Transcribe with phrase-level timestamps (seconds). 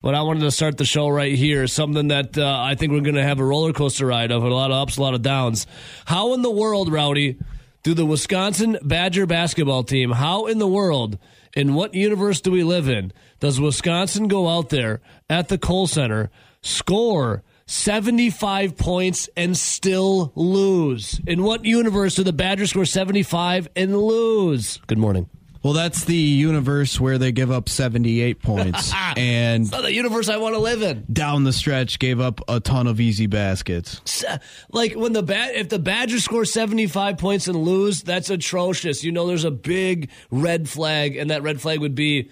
[0.00, 1.66] But I wanted to start the show right here.
[1.66, 4.48] Something that uh, I think we're going to have a roller coaster ride of, a
[4.48, 5.66] lot of ups, a lot of downs.
[6.04, 7.36] How in the world, Rowdy,
[7.82, 11.18] do the Wisconsin Badger basketball team, how in the world,
[11.54, 15.86] in what universe do we live in, does Wisconsin go out there at the Kohl
[15.88, 16.30] Center,
[16.62, 21.20] score 75 points, and still lose?
[21.26, 24.78] In what universe do the Badgers score 75 and lose?
[24.86, 25.28] Good morning.
[25.62, 30.28] Well, that's the universe where they give up 78 points and It's not the universe
[30.28, 31.04] I want to live in.
[31.12, 34.24] down the stretch gave up a ton of easy baskets.
[34.70, 39.02] Like when the bat, if the Badgers score seventy five points and lose, that's atrocious.
[39.04, 42.30] You know, there's a big red flag, and that red flag would be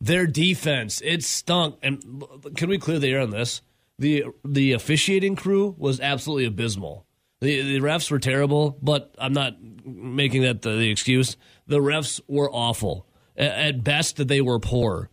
[0.00, 1.00] their defense.
[1.04, 1.76] It stunk.
[1.82, 2.24] And
[2.56, 3.62] can we clear the air on this?
[3.98, 7.06] the The officiating crew was absolutely abysmal.
[7.40, 9.54] The the refs were terrible, but I'm not
[9.84, 11.36] making that the, the excuse.
[11.66, 13.06] The refs were awful.
[13.36, 15.10] At best, they were poor.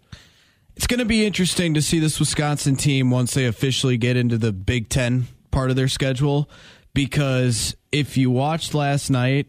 [0.76, 4.38] It's going to be interesting to see this Wisconsin team once they officially get into
[4.38, 6.50] the Big Ten part of their schedule.
[6.94, 9.48] Because if you watched last night,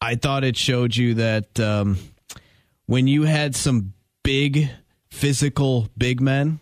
[0.00, 1.98] I thought it showed you that um,
[2.86, 4.70] when you had some big
[5.10, 6.60] physical big men,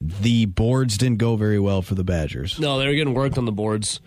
[0.00, 2.58] the boards didn't go very well for the Badgers.
[2.58, 4.00] No, they were getting worked on the boards.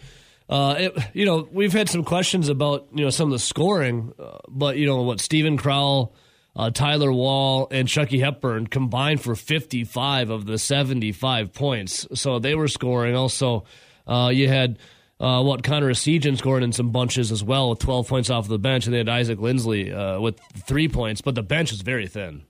[0.50, 4.14] Uh, it, you know, we've had some questions about you know some of the scoring,
[4.18, 6.16] uh, but you know what, Steven Crowl,
[6.56, 12.08] uh, Tyler Wahl, and Chucky Hepburn combined for fifty-five of the seventy-five points.
[12.14, 13.14] So they were scoring.
[13.14, 13.66] Also,
[14.08, 14.80] uh, you had
[15.20, 18.58] uh, what Connor Essegian scoring in some bunches as well with twelve points off the
[18.58, 21.20] bench, and they had Isaac Lindsey uh, with three points.
[21.20, 22.46] But the bench is very thin,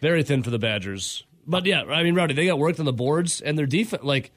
[0.00, 1.24] very thin for the Badgers.
[1.44, 4.30] But yeah, I mean, Rowdy, they got worked on the boards, and their defense, like.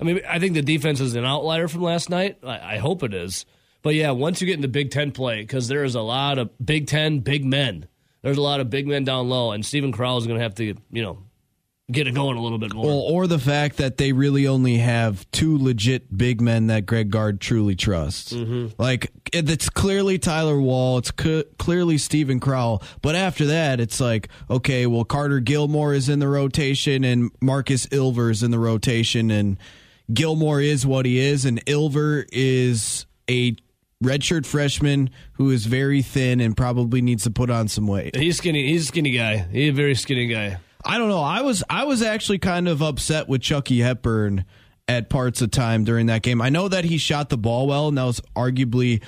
[0.00, 2.38] I mean, I think the defense is an outlier from last night.
[2.42, 3.44] I, I hope it is.
[3.82, 6.50] But yeah, once you get into Big Ten play, because there is a lot of
[6.64, 7.86] Big Ten big men.
[8.22, 10.54] There's a lot of big men down low, and Steven Crowl is going to have
[10.56, 11.18] to, you know,
[11.92, 12.86] get it going a little bit more.
[12.86, 17.10] Well, or the fact that they really only have two legit big men that Greg
[17.10, 18.32] Gard truly trusts.
[18.32, 18.80] Mm-hmm.
[18.80, 24.28] Like it's clearly Tyler Wahl, it's c- clearly Steven Crowl, but after that, it's like
[24.48, 29.30] okay, well Carter Gilmore is in the rotation and Markus Ilver is in the rotation,
[29.30, 29.58] and
[30.12, 33.54] Gilmore is what he is, and Ilver is a
[34.02, 38.16] redshirt freshman who is very thin and probably needs to put on some weight.
[38.16, 38.66] he's skinny.
[38.68, 39.36] He's a skinny guy.
[39.52, 40.58] He's a very skinny guy.
[40.84, 41.22] I don't know.
[41.22, 44.44] I was I was actually kind of upset with Chucky Hepburn
[44.88, 46.40] at parts of time during that game.
[46.40, 49.02] I know that he shot the ball well, and that was arguably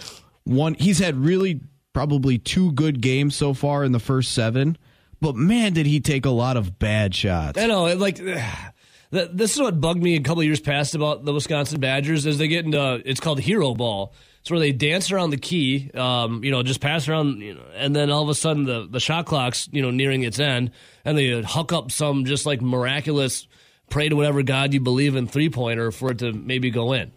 [0.45, 0.75] one.
[0.75, 1.61] He's had really
[1.93, 4.77] probably two good games so far in the first seven,
[5.21, 7.59] but man, did he take a lot of bad shots.
[7.59, 8.17] I know, like
[9.11, 12.49] this is what bugged me a couple years past about the Wisconsin Badgers is they
[12.49, 14.15] get into it's called hero ball.
[14.43, 17.65] It's where they dance around the key, um, you know, just pass around, you know,
[17.77, 20.73] and then all of a sudden the the shot clock's you know nearing its end,
[21.05, 23.47] and they huck up some just like miraculous
[23.89, 27.13] pray to whatever god you believe in three pointer for it to maybe go in.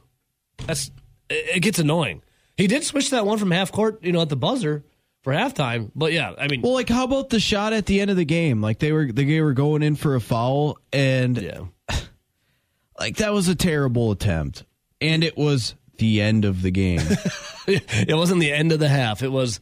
[0.68, 0.91] That's
[1.28, 2.22] it, it gets annoying.
[2.58, 4.84] He did switch that one from half court, you know, at the buzzer
[5.24, 8.12] for halftime, but yeah, I mean, well, like how about the shot at the end
[8.12, 8.62] of the game?
[8.62, 11.62] Like they were they were going in for a foul, and yeah.
[13.00, 14.64] like that was a terrible attempt,
[15.02, 17.02] and it was the end of the game.
[17.68, 19.24] it wasn't the end of the half.
[19.24, 19.60] It was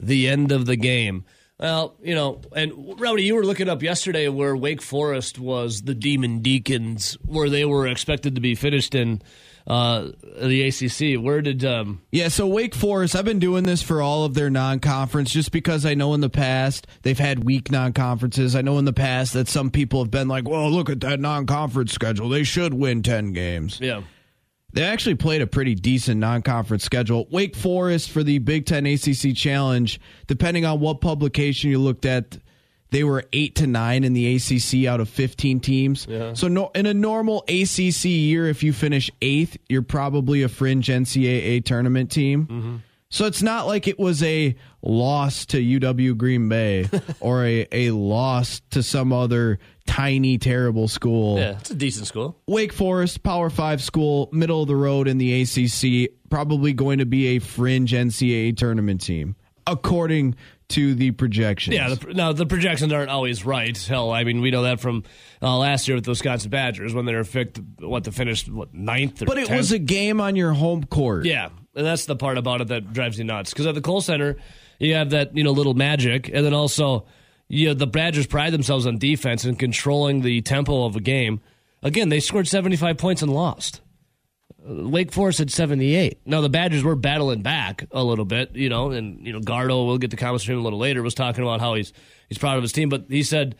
[0.00, 1.24] the end of the game.
[1.58, 5.94] Well, you know, and Rowdy, you were looking up yesterday where Wake Forest was the
[5.94, 9.22] Demon Deacons, where they were expected to be finished in
[9.66, 10.08] uh,
[10.42, 11.22] the ACC.
[11.22, 14.50] Where did um, Yeah, so Wake Forest, I've been doing this for all of their
[14.50, 18.56] non conference just because I know in the past they've had weak non conferences.
[18.56, 21.20] I know in the past that some people have been like, well, look at that
[21.20, 22.28] non conference schedule.
[22.28, 23.78] They should win 10 games.
[23.80, 24.02] yeah
[24.74, 27.28] They actually played a pretty decent non conference schedule.
[27.30, 32.38] Wake Forest for the Big Ten ACC Challenge, depending on what publication you looked at,
[32.90, 36.06] they were eight to nine in the ACC out of 15 teams.
[36.34, 40.88] So no, in a normal ACC year, if you finish eighth, you're probably a fringe
[40.88, 42.46] NCAA tournament team.
[42.46, 42.76] Mm-hmm.
[43.10, 46.88] So it's not like it was a loss to UW Green Bay
[47.20, 51.38] or a, a loss to some other tiny, terrible school.
[51.38, 52.38] yeah, it's a decent school.
[52.46, 57.06] Wake Forest, Power Five school, middle of the road in the ACC, probably going to
[57.06, 59.36] be a fringe NCAA tournament team,
[59.66, 60.34] according
[60.66, 61.76] to the projections.
[61.76, 63.76] Yeah, the, now the projections aren't always right.
[63.76, 65.04] Hell, I mean, we know that from
[65.42, 68.72] uh, last year with the Wisconsin Badgers when they were picked, what the finished what
[68.72, 69.56] ninth or but it 10th?
[69.56, 71.26] was a game on your home court.
[71.26, 73.50] Yeah, and that's the part about it that drives you nuts.
[73.50, 74.36] Because at the Kohl Center,
[74.78, 77.06] you have that you know little magic, and then also
[77.48, 81.40] you know, the Badgers pride themselves on defense and controlling the tempo of a game.
[81.82, 83.80] Again, they scored seventy five points and lost.
[84.66, 86.20] Uh, Wake Forest had seventy eight.
[86.24, 89.86] Now the Badgers were battling back a little bit, you know, and you know Gardo.
[89.86, 91.02] We'll get to comments a little later.
[91.02, 91.92] Was talking about how he's
[92.28, 93.56] he's proud of his team, but he said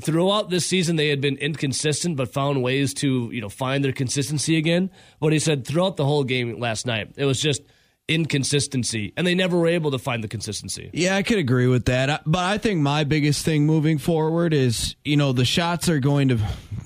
[0.00, 3.92] throughout this season they had been inconsistent but found ways to you know find their
[3.92, 4.90] consistency again
[5.20, 7.60] but he said throughout the whole game last night it was just
[8.08, 11.86] inconsistency and they never were able to find the consistency Yeah, I could agree with
[11.86, 12.22] that.
[12.26, 16.28] But I think my biggest thing moving forward is, you know, the shots are going
[16.28, 16.38] to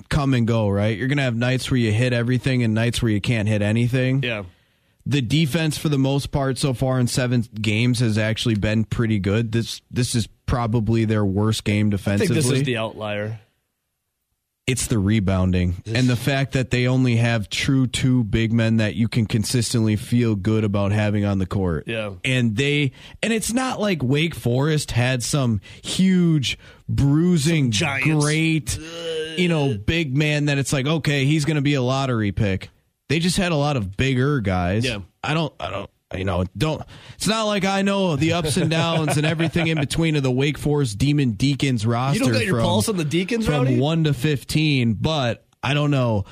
[0.09, 0.97] come and go, right?
[0.97, 3.61] You're going to have nights where you hit everything and nights where you can't hit
[3.61, 4.23] anything.
[4.23, 4.43] yeah
[5.05, 9.19] The defense for the most part so far in 7 games has actually been pretty
[9.19, 9.51] good.
[9.51, 12.35] This this is probably their worst game i defensively.
[12.35, 13.39] think this is the outlier
[14.69, 18.93] it's the rebounding and the fact that they only have true two big men that
[18.93, 21.85] you can consistently feel good about having on the court.
[21.87, 22.13] Yeah.
[22.23, 22.91] And they
[23.23, 28.77] and it's not like Wake Forest had some huge bruising Some great
[29.37, 32.69] you know big man that it's like okay, he's going to be a lottery pick.
[33.07, 34.85] They just had a lot of bigger guys.
[34.85, 34.99] Yeah.
[35.23, 36.81] I don't I don't you know, don't.
[37.15, 40.31] It's not like I know the ups and downs and everything in between of the
[40.31, 42.23] Wake Forest Demon Deacons roster.
[42.23, 43.79] you don't your from- pulse on the deacons from Rowdy?
[43.79, 46.25] one to fifteen, but I don't know.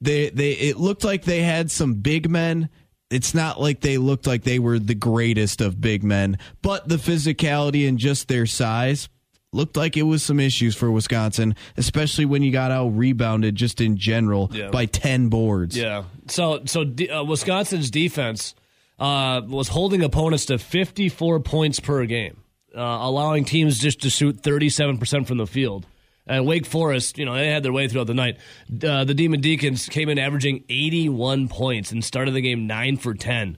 [0.00, 2.68] They they it looked like they had some big men.
[3.10, 6.96] It's not like they looked like they were the greatest of big men, but the
[6.96, 9.08] physicality and just their size
[9.50, 13.80] looked like it was some issues for Wisconsin, especially when you got out rebounded just
[13.80, 14.68] in general Yeah.
[14.68, 15.76] by ten boards.
[15.76, 16.04] Yeah.
[16.28, 18.54] So so uh, Wisconsin's defense
[18.98, 22.42] uh, was holding opponents to 54 points per game,
[22.74, 25.86] uh, allowing teams just to shoot 37 percent from the field.
[26.26, 28.36] And Wake Forest, you know, they had their way throughout the night.
[28.82, 33.14] Uh, the Demon Deacons came in averaging 81 points and started the game nine for
[33.14, 33.56] 10,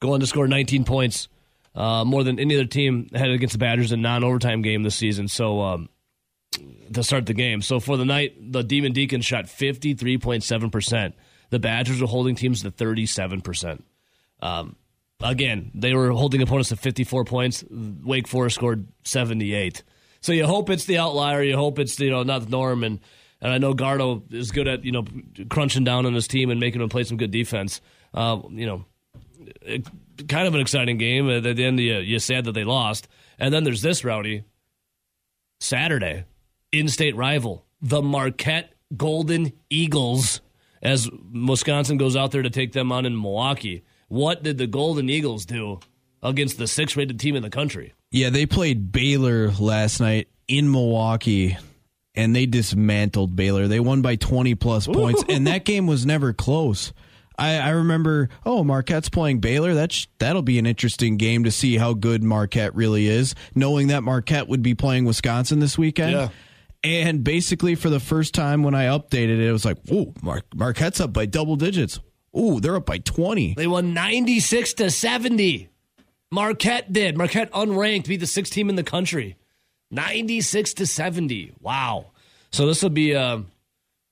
[0.00, 1.28] going to score 19 points,
[1.76, 5.28] uh, more than any other team had against the Badgers in non-overtime game this season.
[5.28, 5.60] So.
[5.60, 5.88] Um,
[6.92, 7.62] to start the game.
[7.62, 11.12] So for the night, the Demon Deacons shot 53.7%.
[11.50, 13.82] The Badgers were holding teams to 37%.
[14.40, 14.76] Um,
[15.20, 17.64] again, they were holding opponents to 54 points.
[17.70, 19.82] Wake Forest scored 78.
[20.20, 21.42] So you hope it's the outlier.
[21.42, 22.84] You hope it's you know not the norm.
[22.84, 23.00] And
[23.40, 25.04] and I know Gardo is good at you know
[25.48, 27.80] crunching down on his team and making them play some good defense.
[28.12, 28.84] Uh, you know,
[29.62, 29.86] it,
[30.28, 31.28] kind of an exciting game.
[31.30, 33.08] At the end, you you sad that they lost.
[33.38, 34.42] And then there's this rowdy
[35.60, 36.24] Saturday,
[36.72, 40.40] in-state rival, the Marquette Golden Eagles,
[40.82, 43.84] as Wisconsin goes out there to take them on in Milwaukee.
[44.08, 45.80] What did the Golden Eagles do
[46.22, 47.94] against the sixth-rated team in the country?
[48.10, 51.56] Yeah, they played Baylor last night in Milwaukee
[52.14, 53.68] and they dismantled Baylor.
[53.68, 56.92] They won by 20 plus points and that game was never close.
[57.38, 59.74] I, I remember, oh, Marquette's playing Baylor.
[59.74, 64.02] That's that'll be an interesting game to see how good Marquette really is, knowing that
[64.02, 66.12] Marquette would be playing Wisconsin this weekend.
[66.12, 66.28] Yeah.
[66.82, 70.42] And basically, for the first time when I updated it, it was like, "Ooh, Mar-
[70.54, 72.00] Marquette's up by double digits.
[72.36, 75.68] Ooh, they're up by 20." They won 96 to 70.
[76.30, 77.16] Marquette did.
[77.16, 79.36] Marquette unranked beat the sixth team in the country.
[79.90, 81.52] 96 to 70.
[81.60, 82.12] Wow.
[82.50, 83.40] So this will be uh,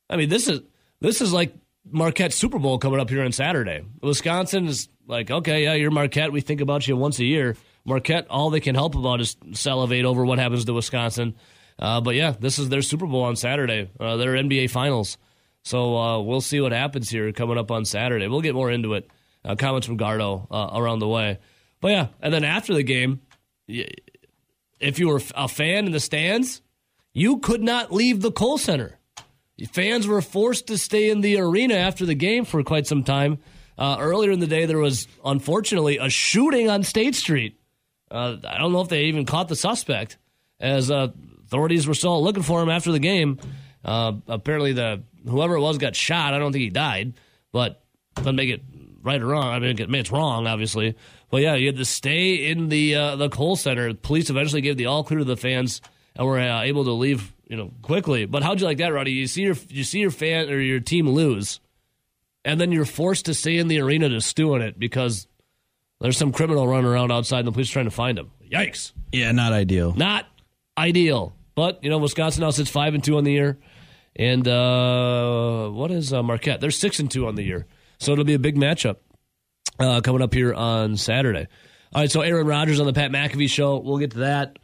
[0.08, 0.60] I mean this is
[1.00, 1.54] this is like
[1.90, 3.84] Marquette Super Bowl coming up here on Saturday.
[4.02, 6.32] Wisconsin is like, okay, yeah, you're Marquette.
[6.32, 7.56] We think about you once a year.
[7.84, 11.36] Marquette, all they can help about is salivate over what happens to Wisconsin.
[11.78, 13.90] Uh, but yeah, this is their Super Bowl on Saturday.
[14.00, 15.18] Uh, their NBA Finals.
[15.66, 18.28] So uh, we'll see what happens here coming up on Saturday.
[18.28, 19.10] We'll get more into it.
[19.44, 21.40] Uh, comments from Gardo uh, around the way.
[21.80, 23.20] But yeah, and then after the game,
[23.66, 26.62] if you were a fan in the stands,
[27.12, 29.00] you could not leave the Kohl Center.
[29.72, 33.38] Fans were forced to stay in the arena after the game for quite some time.
[33.76, 37.58] Uh, earlier in the day, there was unfortunately a shooting on State Street.
[38.08, 40.16] Uh, I don't know if they even caught the suspect,
[40.60, 41.08] as uh,
[41.44, 43.40] authorities were still looking for him after the game.
[43.84, 46.34] Uh, apparently, the whoever it was got shot.
[46.34, 47.14] I don't think he died,
[47.52, 47.82] but
[48.16, 48.62] doesn't make it
[49.02, 49.52] right or wrong.
[49.52, 50.96] I mean, it's wrong, obviously.
[51.30, 53.94] But yeah, you had to stay in the uh, the Kohl Center.
[53.94, 55.80] Police eventually gave the all clear to the fans
[56.14, 58.26] and were uh, able to leave, you know, quickly.
[58.26, 59.12] But how'd you like that, Rowdy?
[59.12, 61.60] You see your you see your fan or your team lose,
[62.44, 65.26] and then you're forced to stay in the arena to stew in it because
[66.00, 68.30] there's some criminal running around outside and the police are trying to find him.
[68.50, 68.92] Yikes!
[69.12, 69.94] Yeah, not ideal.
[69.94, 70.26] Not
[70.78, 71.34] ideal.
[71.54, 73.58] But you know, Wisconsin now sits five and two on the year,
[74.16, 76.60] and uh, what is uh, Marquette?
[76.60, 77.66] They're six and two on the year,
[77.98, 78.96] so it'll be a big matchup
[79.78, 81.46] uh, coming up here on Saturday.
[81.94, 83.78] All right, so Aaron Rodgers on the Pat McAfee show.
[83.78, 84.58] We'll get to that.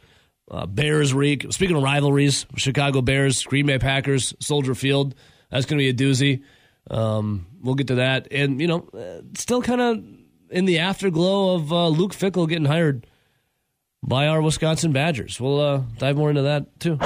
[0.51, 1.45] Uh, Bears week.
[1.51, 5.15] Speaking of rivalries, Chicago Bears, Green Bay Packers, Soldier Field.
[5.49, 6.43] That's going to be a doozy.
[6.91, 10.03] Um, we'll get to that, and you know, uh, still kind of
[10.49, 13.07] in the afterglow of uh, Luke Fickell getting hired
[14.03, 15.39] by our Wisconsin Badgers.
[15.39, 16.99] We'll dive more into that too.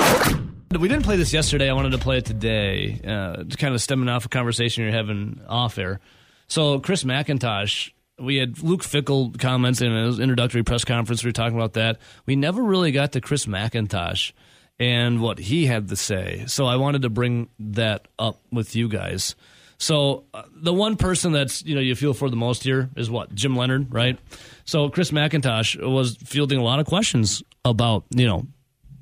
[0.72, 1.70] We didn't play this yesterday.
[1.70, 5.42] I wanted to play it today, uh, kind of stemming off a conversation you're having
[5.48, 6.02] off air.
[6.48, 11.24] So, Chris McIntosh, we had Luke Fickell comments in his introductory press conference.
[11.24, 12.00] We were talking about that.
[12.26, 14.34] We never really got to Chris McIntosh
[14.80, 16.44] and what he had to say.
[16.48, 19.36] So I wanted to bring that up with you guys.
[19.78, 23.10] So uh, the one person that's you know you feel for the most here is
[23.10, 24.18] what Jim Leonhard, right?
[24.66, 28.48] So Chris McIntosh was fielding a lot of questions about you know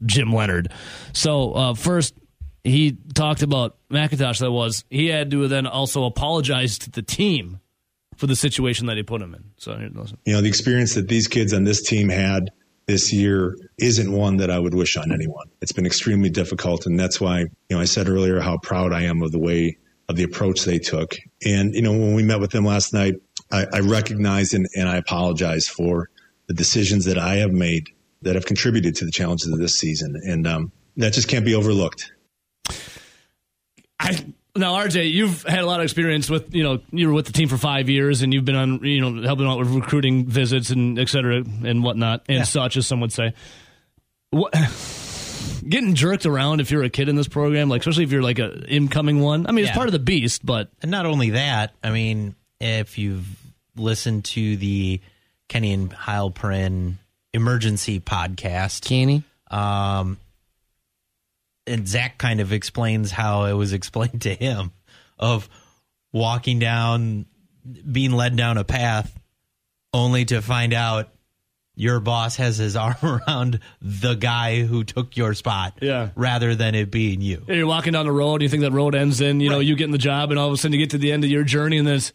[0.06, 0.72] Jim Leonhard.
[1.14, 2.16] So uh, first
[2.64, 4.40] he talked about McIntosh.
[4.40, 7.60] That was he had to then also apologize to the team
[8.18, 9.44] for the situation that he put him in.
[9.58, 9.78] So.
[10.26, 12.52] You know the experience that these kids on this team had
[12.88, 15.48] this year isn't one that I would wish on anyone.
[15.62, 19.04] It's been extremely difficult, and that's why you know I said earlier how proud I
[19.04, 21.16] am of the way of the approach they took.
[21.46, 23.16] And, you know, when we met with them last night,
[23.52, 26.10] I, I recognized and, and I apologize for
[26.48, 27.90] the decisions that I have made
[28.26, 30.20] that have contributed to the challenges of this season.
[30.26, 32.12] And um, that just can't be overlooked.
[34.00, 37.26] I now, RJ, you've had a lot of experience with you know you were with
[37.26, 40.26] the team for five years, and you've been on you know helping out with recruiting
[40.26, 42.44] visits and et cetera and whatnot and yeah.
[42.44, 43.34] such, as some would say.
[44.32, 44.54] What
[45.68, 48.40] getting jerked around if you're a kid in this program, like especially if you're like
[48.40, 49.46] a incoming one.
[49.46, 49.70] I mean, yeah.
[49.70, 51.74] it's part of the beast, but and not only that.
[51.84, 53.28] I mean, if you've
[53.76, 55.02] listened to the
[55.50, 56.96] Kenny and Heilprin
[57.36, 60.18] emergency podcast, Kenny, um,
[61.68, 64.72] and Zach kind of explains how it was explained to him
[65.20, 65.50] of
[66.12, 67.26] walking down,
[67.92, 69.14] being led down a path,
[69.94, 71.10] only to find out
[71.76, 76.10] your boss has his arm around the guy who took your spot yeah.
[76.16, 77.44] rather than it being you.
[77.48, 79.56] Yeah, you're walking down the road, you think that road ends in, you right.
[79.56, 81.24] know, you getting the job, and all of a sudden you get to the end
[81.24, 82.14] of your journey and there's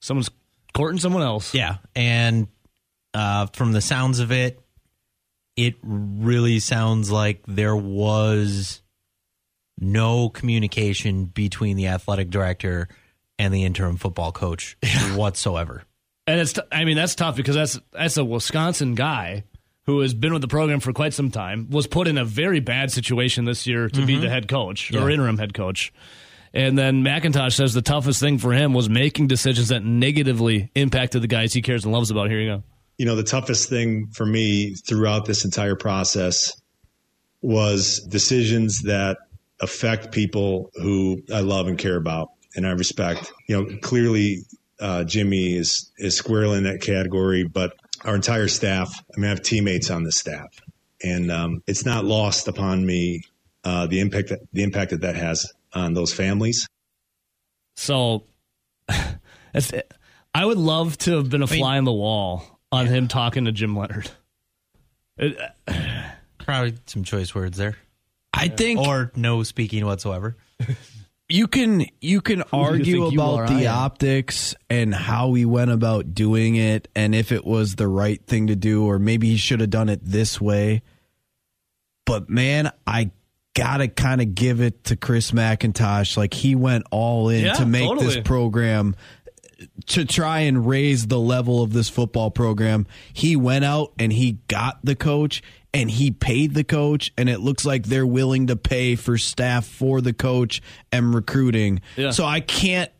[0.00, 0.30] someone's
[0.74, 1.54] courting someone else.
[1.54, 1.76] Yeah.
[1.94, 2.48] And
[3.16, 4.60] uh, from the sounds of it,
[5.56, 8.82] it really sounds like there was
[9.78, 12.88] no communication between the athletic director
[13.38, 14.76] and the interim football coach
[15.14, 15.82] whatsoever.
[16.26, 19.44] And it's, t- I mean, that's tough because that's that's a Wisconsin guy
[19.86, 22.60] who has been with the program for quite some time, was put in a very
[22.60, 24.06] bad situation this year to mm-hmm.
[24.06, 25.00] be the head coach yeah.
[25.00, 25.92] or interim head coach.
[26.52, 31.22] And then McIntosh says the toughest thing for him was making decisions that negatively impacted
[31.22, 32.28] the guys he cares and loves about.
[32.28, 32.62] Here you go.
[32.98, 36.52] You know, the toughest thing for me throughout this entire process
[37.42, 39.18] was decisions that
[39.60, 43.32] affect people who I love and care about and I respect.
[43.46, 44.44] You know, clearly
[44.80, 47.74] uh, Jimmy is is squarely in that category, but
[48.04, 48.92] our entire staff.
[49.16, 50.48] I mean, I have teammates on the staff,
[51.02, 53.22] and um, it's not lost upon me
[53.64, 56.66] uh, the impact that, the impact that that has on those families.
[57.76, 58.24] So,
[58.88, 62.92] I would love to have been a fly on the wall on yeah.
[62.92, 64.10] him talking to Jim Leonhard.
[65.18, 65.36] It,
[66.38, 67.76] Probably some choice words there.
[68.32, 70.36] I think, or no speaking whatsoever.
[71.28, 76.14] you can you can Who argue you about the optics and how he went about
[76.14, 79.60] doing it and if it was the right thing to do or maybe he should
[79.60, 80.82] have done it this way.
[82.04, 83.10] But man, I
[83.54, 86.16] gotta kind of give it to Chris McIntosh.
[86.16, 88.06] Like he went all in yeah, to make totally.
[88.06, 88.94] this program
[89.86, 92.86] to try and raise the level of this football program.
[93.12, 97.40] He went out and he got the coach and he paid the coach and it
[97.40, 101.80] looks like they're willing to pay for staff for the coach and recruiting.
[101.96, 102.10] Yeah.
[102.10, 102.90] So I can't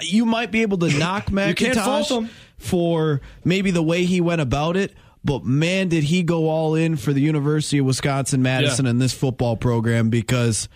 [0.00, 4.94] you might be able to knock McIntosh for maybe the way he went about it,
[5.24, 8.92] but man did he go all in for the University of Wisconsin Madison yeah.
[8.92, 10.68] and this football program because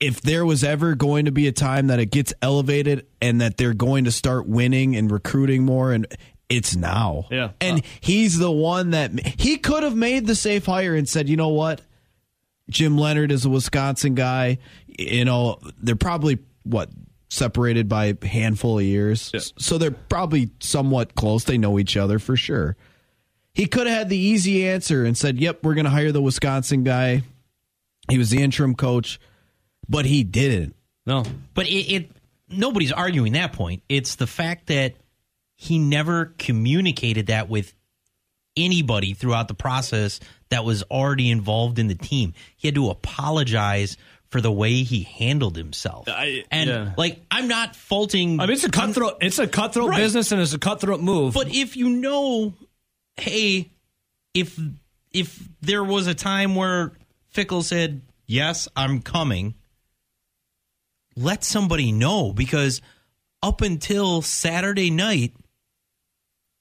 [0.00, 3.58] if there was ever going to be a time that it gets elevated and that
[3.58, 6.06] they're going to start winning and recruiting more and
[6.48, 7.26] it's now.
[7.30, 7.50] Yeah.
[7.60, 11.36] And he's the one that he could have made the safe hire and said, you
[11.36, 11.80] know what?
[12.70, 14.58] Jim Leonhard is a Wisconsin guy.
[14.86, 16.88] You know, they're probably what
[17.28, 19.30] separated by a handful of years.
[19.32, 19.40] Yeah.
[19.58, 21.44] So they're probably somewhat close.
[21.44, 22.76] They know each other for sure.
[23.52, 26.22] He could have had the easy answer and said, "Yep, we're going to hire the
[26.22, 27.22] Wisconsin guy."
[28.08, 29.20] He was the interim coach,
[29.90, 30.74] but he didn't.
[31.04, 31.24] No.
[31.52, 32.10] But it, it
[32.48, 33.82] nobody's arguing that point.
[33.88, 34.94] It's the fact that
[35.56, 37.74] he never communicated that with
[38.56, 42.32] anybody throughout the process that was already involved in the team.
[42.56, 43.96] He had to apologize
[44.28, 46.08] for the way he handled himself.
[46.08, 46.92] I, and yeah.
[46.96, 49.98] like I'm not faulting I mean it's a cutthroat it's a cutthroat right.
[49.98, 51.34] business and it's a cutthroat move.
[51.34, 52.54] But if you know
[53.16, 53.70] hey
[54.34, 54.58] if
[55.12, 56.92] if there was a time where
[57.34, 59.54] Fickell said, "Yes, I'm coming."
[61.16, 62.80] Let somebody know because
[63.42, 65.34] up until Saturday night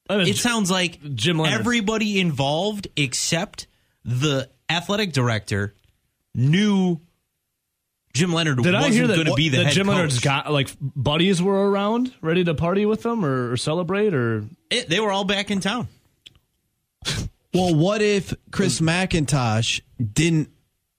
[0.09, 1.59] it sounds like Jim Leonhard.
[1.59, 3.67] everybody involved except
[4.03, 5.75] the athletic director
[6.33, 6.99] knew
[8.13, 9.93] Jim Leonhard Did wasn't going to be the that head Jim coach.
[9.93, 14.45] Leonhard's got like buddies were around, ready to party with them or, or celebrate, or
[14.71, 15.87] it, they were all back in town.
[17.53, 20.49] well, what if Chris McIntosh didn't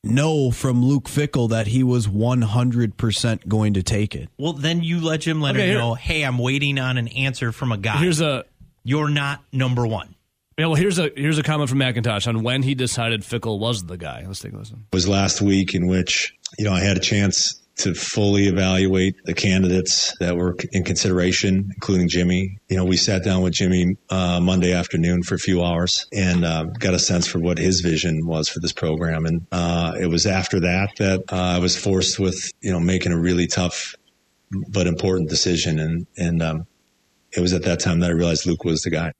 [0.02, 4.28] know from Luke Fickell that he was 100% going to take it.
[4.38, 7.72] Well, then you let Jim Leonhard Okay, know, hey, I'm waiting on an answer from
[7.72, 7.98] a guy.
[7.98, 8.44] Here's a
[8.82, 10.14] You're not number one.
[10.58, 10.66] yeah.
[10.66, 13.96] Well, here's a here's a comment from McIntosh on when he decided Fickell was the
[13.96, 14.24] guy.
[14.26, 14.86] Let's take a listen.
[14.92, 19.34] was last week in which you know I had a chance to fully evaluate the
[19.34, 22.58] candidates that were in consideration, including Jimmy.
[22.68, 26.44] You know, we sat down with Jimmy uh, Monday afternoon for a few hours and
[26.44, 29.24] uh, got a sense for what his vision was for this program.
[29.24, 33.12] And uh, it was after that that uh, I was forced with you know making
[33.12, 33.94] a really tough
[34.68, 35.78] but important decision.
[35.78, 36.66] And and um,
[37.32, 39.12] it was at that time that I realized Luke was the guy.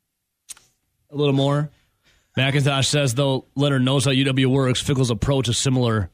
[1.11, 1.71] A little more.
[2.37, 4.81] McIntosh says though Leonhard knows how UW works.
[4.81, 6.11] Fickell's approach is similar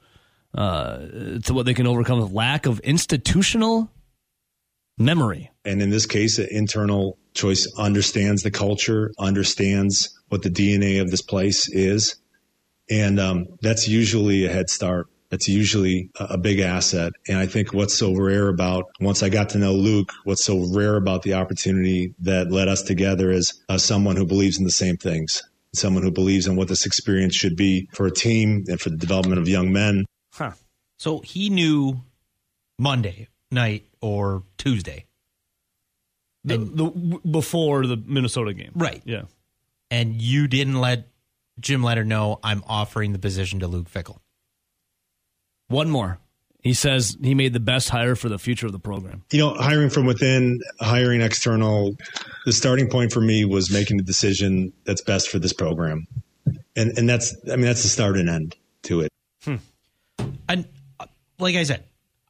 [0.57, 0.99] uh,
[1.45, 3.91] to what they can overcome with lack of institutional
[4.99, 5.51] memory.
[5.65, 11.11] And in this case, an internal choice understands the culture, understands what the DNA of
[11.11, 12.17] this place is.
[12.89, 15.09] And um, that's usually a head start.
[15.31, 17.13] That's usually a, big asset.
[17.27, 20.73] And I think what's so rare about, once I got to know Luke, what's so
[20.73, 24.71] rare about the opportunity that led us together is uh, someone who believes in the
[24.71, 25.43] same things,
[25.75, 28.97] someone who believes in what this experience should be for a team and for the
[28.97, 30.07] development of young men.
[30.37, 30.53] Huh.
[30.99, 32.01] So he knew
[32.79, 35.05] Monday night or Tuesday.
[36.45, 38.71] The, the, before the Minnesota game.
[38.77, 39.03] Right.
[39.05, 39.23] Yeah.
[39.91, 41.09] And you didn't let
[41.59, 44.19] Jim Leonhard know I'm offering the position to Luke Fickell.
[45.69, 46.19] One more.
[46.63, 49.23] He says he made the best hire for the future of the program.
[49.31, 51.97] you know, hiring from within, hiring external,
[52.45, 56.07] the starting point for me was making the decision that's best for this program.
[56.75, 59.13] And and that's I mean that's the start and end to it.
[60.49, 60.67] And
[60.99, 61.07] uh,
[61.39, 61.85] like I said,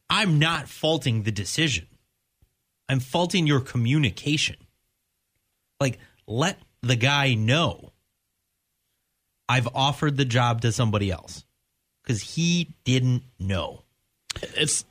[0.09, 1.87] I'm not faulting the decision.
[2.89, 4.57] I'm faulting your communication.
[5.81, 7.93] Like, let the guy know
[9.49, 11.45] I've offered the job to somebody else
[12.03, 13.83] because he didn't know.
[14.55, 14.85] It's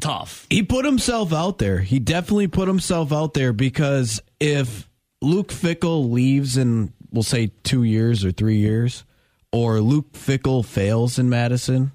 [0.00, 0.46] tough.
[0.50, 1.80] He put himself out there.
[1.80, 4.88] He definitely put himself out there because if
[5.20, 9.04] Luke Fickell leaves in, we'll say, two years or three years,
[9.52, 11.92] or Luke Fickell fails in Madison,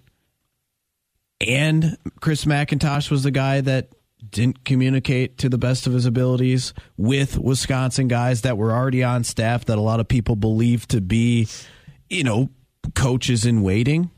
[1.47, 3.89] and Chris McIntosh was the guy that
[4.29, 9.23] didn't communicate to the best of his abilities with Wisconsin guys that were already on
[9.23, 11.47] staff that a lot of people believe to be,
[12.09, 12.49] you know,
[12.95, 14.09] coaches in waiting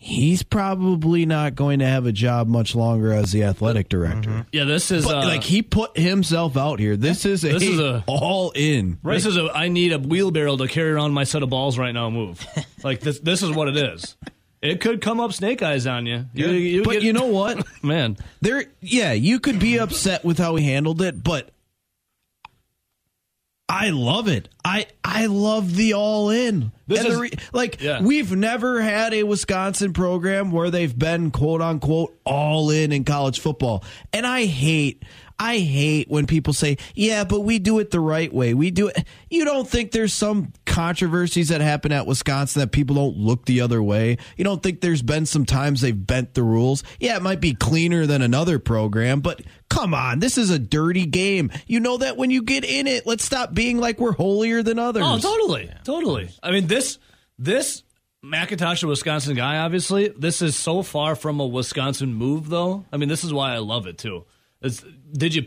[0.00, 4.46] he's probably not going to have a job much longer as the athletic director.
[4.52, 6.96] Yeah, this is But uh, like he put himself out here.
[6.96, 8.98] This is a, This is a- all in.
[9.02, 9.14] Right?
[9.14, 11.92] This is a I need a wheelbarrow to carry around my set of balls right
[11.92, 12.08] now.
[12.10, 12.44] Move
[12.84, 13.18] like this.
[13.18, 14.16] This is what it is.
[14.60, 16.26] It could come up snake eyes on you.
[16.34, 17.64] you, you but get- you know what?
[17.82, 21.50] man, There yeah, you could be upset with how he handled it, but
[23.70, 24.48] I love it.
[24.64, 26.72] I I love the all in.
[26.86, 28.00] This And is- re- like yeah.
[28.02, 33.40] we've never had a Wisconsin program where they've been quote unquote all in in college
[33.40, 33.84] football.
[34.12, 35.02] And I hate
[35.38, 38.54] I hate when people say, "Yeah, but we do it the right way.
[38.54, 42.96] We do it." You don't think there's some controversies that happen at Wisconsin that people
[42.96, 44.18] don't look the other way?
[44.36, 46.82] You don't think there's been some times they've bent the rules?
[46.98, 51.06] Yeah, it might be cleaner than another program, but come on, this is a dirty
[51.06, 51.50] game.
[51.66, 53.06] You know that when you get in it.
[53.06, 55.04] Let's stop being like we're holier than others.
[55.06, 56.30] oh, totally, totally.
[56.42, 56.98] I mean this
[57.38, 57.82] this
[58.24, 60.08] McIntosh, a Wisconsin guy, obviously.
[60.08, 62.84] This is so far from a Wisconsin move, though.
[62.92, 64.24] I mean, this is why I love it too.
[64.62, 65.46] It's, did you?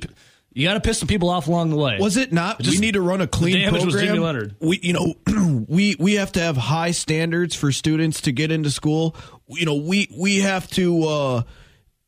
[0.53, 1.97] You got to piss some people off along the way.
[1.99, 2.59] Was it not?
[2.59, 4.07] Just- we need to run a clean the damage was program.
[4.15, 4.55] Jimmy Leonhard.
[4.59, 5.15] We, you know,
[5.67, 9.15] we we have to have high standards for students to get into school.
[9.47, 11.03] You know, we we have to.
[11.03, 11.43] uh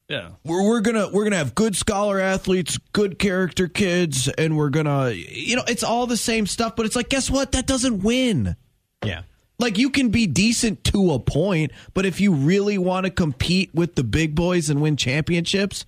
[0.10, 0.30] Yeah.
[0.44, 5.12] we're, we're gonna we're gonna have good scholar athletes, good character kids, and we're gonna
[5.12, 6.76] you know it's all the same stuff.
[6.76, 7.54] But it's like, guess what?
[7.54, 8.58] That doesn't win.
[9.06, 9.22] Yeah.
[9.60, 13.74] Like you can be decent to a point, but if you really want to compete
[13.74, 15.86] with the big boys and win championships,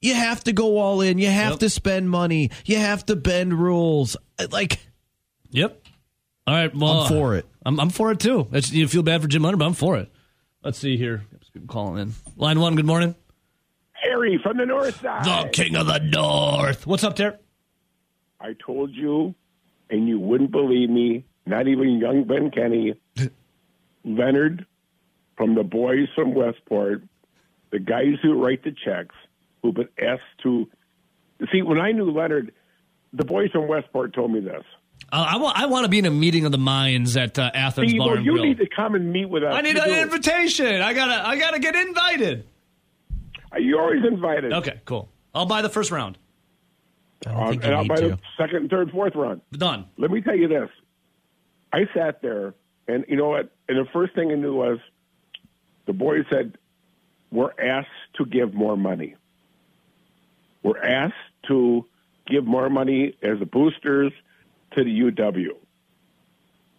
[0.00, 1.18] you have to go all in.
[1.18, 1.58] You have Yep.
[1.60, 2.50] to spend money.
[2.64, 4.16] You have to bend rules.
[4.50, 4.78] Like
[5.50, 5.82] Yep.
[6.46, 6.74] All right.
[6.74, 7.46] Well, I'm for it.
[7.64, 8.46] I'm, I'm for it too.
[8.52, 10.10] It's, you feel bad for Jim Leonhard, but I'm for it.
[10.62, 11.24] Let's see here.
[11.52, 12.12] People calling in.
[12.36, 12.76] Line one.
[12.76, 13.14] Good morning.
[13.92, 15.24] Harry from the north side.
[15.24, 16.86] The King of the North.
[16.86, 17.38] What's up, there?
[18.40, 19.34] I told you,
[19.90, 21.24] and you wouldn't believe me.
[21.46, 22.94] Not even young Ben Kenny,
[24.04, 24.66] Leonard
[25.36, 27.02] from the boys from Westport,
[27.70, 29.14] the guys who write the checks,
[29.66, 30.68] who've been asked to
[31.52, 31.62] see.
[31.62, 32.52] When I knew Leonhard,
[33.12, 34.62] the boys from Westport told me this.
[35.12, 35.58] Uh, I want.
[35.58, 38.08] I want to be in a meeting of the minds at uh, Athens See, Bar
[38.08, 38.44] well, and you Grill.
[38.44, 39.54] need to come and meet with us.
[39.54, 39.94] I need an do.
[39.94, 40.80] invitation.
[40.80, 41.26] I gotta.
[41.26, 42.46] I gotta get invited.
[43.58, 44.52] You're always invited.
[44.52, 45.08] Okay, cool.
[45.34, 46.18] I'll buy the first round.
[47.26, 48.08] Uh, and I'll need buy to.
[48.08, 49.40] the second, third, fourth run.
[49.52, 49.86] Done.
[49.96, 50.68] let me tell you this.
[51.72, 52.54] I sat there,
[52.88, 53.50] and you know what?
[53.68, 54.78] And the first thing I knew was
[55.86, 56.58] the boys said,
[57.30, 59.16] We're asked to give more money.
[60.66, 61.14] We're asked
[61.46, 61.86] to
[62.26, 64.12] give more money as the boosters
[64.72, 65.50] to the UW.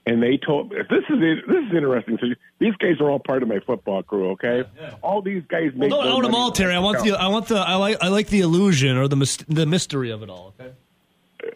[0.05, 2.17] And they told this is this is interesting.
[2.19, 2.27] So
[2.59, 4.31] these guys are all part of my football crew.
[4.31, 4.65] Okay,
[5.01, 5.89] all these guys make.
[5.89, 6.75] Don't own them all, Terry.
[6.75, 9.65] I want the I want the I like I like the illusion or the the
[9.65, 10.53] mystery of it all.
[10.59, 10.71] Okay.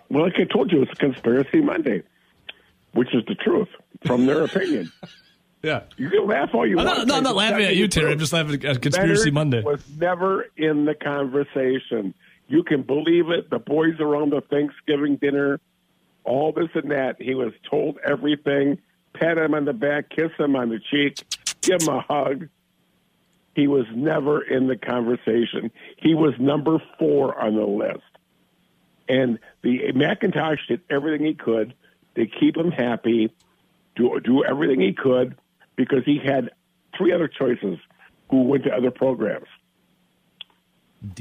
[0.09, 2.03] Well, like I told you, it's a conspiracy Monday,
[2.93, 3.69] which is the truth
[4.05, 4.89] from their opinion.
[5.63, 5.83] Yeah.
[5.97, 6.97] You can laugh all you I'm want.
[6.99, 8.11] not, no, I'm not laughing at you, Terry.
[8.11, 9.61] I'm just laughing at Conspiracy Leonhard Monday.
[9.61, 12.13] was never in the conversation.
[12.47, 13.49] You can believe it.
[13.49, 15.59] The boys around the Thanksgiving dinner,
[16.23, 17.21] all this and that.
[17.21, 18.79] He was told everything.
[19.13, 21.17] Pat him on the back, kiss him on the cheek,
[21.61, 22.47] give him a hug.
[23.55, 25.71] He was never in the conversation.
[25.97, 28.03] He was number four on the list.
[29.09, 31.73] And the McIntosh did everything he could
[32.15, 33.33] to keep him happy,
[33.95, 35.35] do do everything he could
[35.81, 36.51] because he had
[36.95, 37.79] three other choices
[38.29, 39.47] who went to other programs.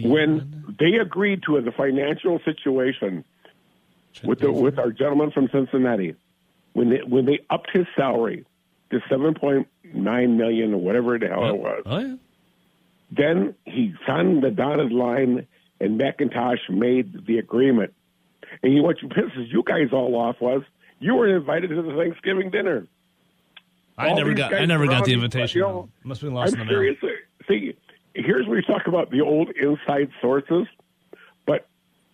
[0.03, 3.25] When they agreed to the financial situation
[4.23, 6.15] with the, with our gentleman from Cincinnati,
[6.75, 8.45] when they when they upped his salary
[8.91, 12.17] to seven point nine million or whatever the hell it was, Oh yeah.
[13.11, 15.47] then he signed the dotted line,
[15.81, 17.95] and McIntosh made the agreement.
[18.63, 20.63] And you, what pisses you guys all off was
[20.99, 22.87] you were invited to the Thanksgiving dinner.
[24.01, 25.59] I never got I never got the invitation.
[25.59, 26.81] you know, Must have been lost I'm in the mail.
[26.81, 26.99] serious.
[27.03, 27.77] Uh, see,
[28.15, 30.67] here's where you talk about the old inside sources.
[31.47, 31.67] But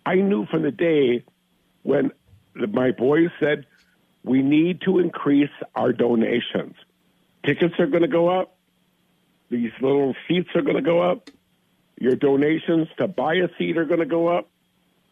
[0.05, 1.23] I knew from the day
[1.83, 2.11] when
[2.55, 3.65] the, my boys said
[4.23, 6.75] we need to increase our donations.
[7.45, 8.55] Tickets are going to go up.
[9.49, 11.29] These little seats are going to go up.
[11.99, 14.49] Your donations to buy a seat are going to go up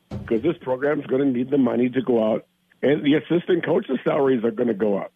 [0.10, 2.46] because this program is going to need the money to go out,
[2.84, 5.12] and the assistant coaches' salaries are going to go up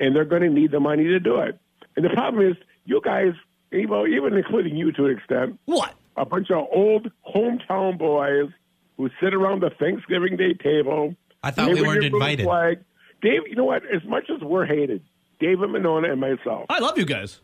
[0.00, 1.58] and they're going to need the money to do it.
[1.96, 3.32] And the problem is, you guys,
[3.72, 5.94] even, even including you to an extent, What?
[6.16, 8.50] a bunch of old hometown boys
[8.96, 11.14] who sit around the Thanksgiving Day table.
[11.42, 12.44] I thought we weren't invited.
[12.44, 12.80] Flag.
[13.22, 13.82] Dave, you know what?
[13.86, 15.02] As much as we're hated,
[15.40, 17.40] David Monona and myself, I love you guys.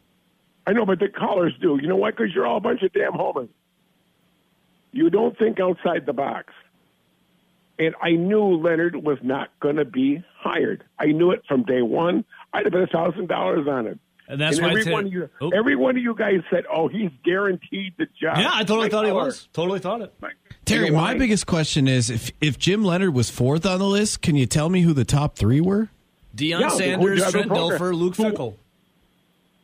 [0.66, 1.78] I know, but the callers do.
[1.80, 2.16] You know what?
[2.16, 3.48] Because you're all a bunch of damn homers.
[4.92, 6.52] You don't think outside the box.
[7.78, 10.84] And I knew Leonhard was not going to be hired.
[10.98, 12.24] I knew it from day one.
[12.54, 13.98] I'd have bet a thousand dollars on it.
[14.26, 15.50] And that's and why every Ter- one of you, Oh.
[15.50, 18.88] every one of you guys said, "Oh, he's guaranteed the job." Yeah, I totally My
[18.88, 19.48] thought he was.
[19.52, 20.14] Totally thought it.
[20.22, 20.32] Like,
[20.64, 21.18] Terry, you know my why?
[21.18, 24.70] biggest question is if if Jim Leonhard was fourth on the list, can you tell
[24.70, 25.90] me who the top three were?
[26.34, 27.92] Deion Yeah, Sanders, who's the other Trent Dilfer, program?
[28.00, 28.54] Luke Who- Fickell.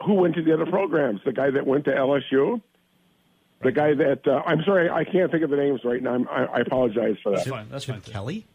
[0.05, 1.21] who went to the other programs?
[1.25, 2.61] The guy that went to LSU,
[3.63, 6.13] the guy that uh, I'm sorry, I can't think of the names right now.
[6.15, 7.37] I'm, I, I apologize for that.
[7.39, 7.67] That's fine.
[7.71, 8.01] That's fine.
[8.03, 8.47] Kelly?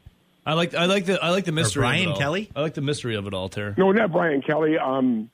[0.45, 1.81] I like I like the I like the mystery.
[1.83, 2.17] of Brian it all.
[2.17, 2.49] Kelly?
[2.55, 3.73] I like the mystery of it all, Terry.
[3.77, 4.77] No, not Brian Kelly.
[4.77, 5.29] Um,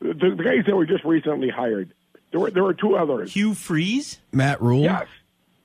[0.00, 1.90] the, the guys that were just recently hired.
[2.30, 3.32] There were there were two others.
[3.32, 4.18] Hugh Freeze?
[4.32, 4.82] Matt Rhule.
[4.82, 5.06] Yes,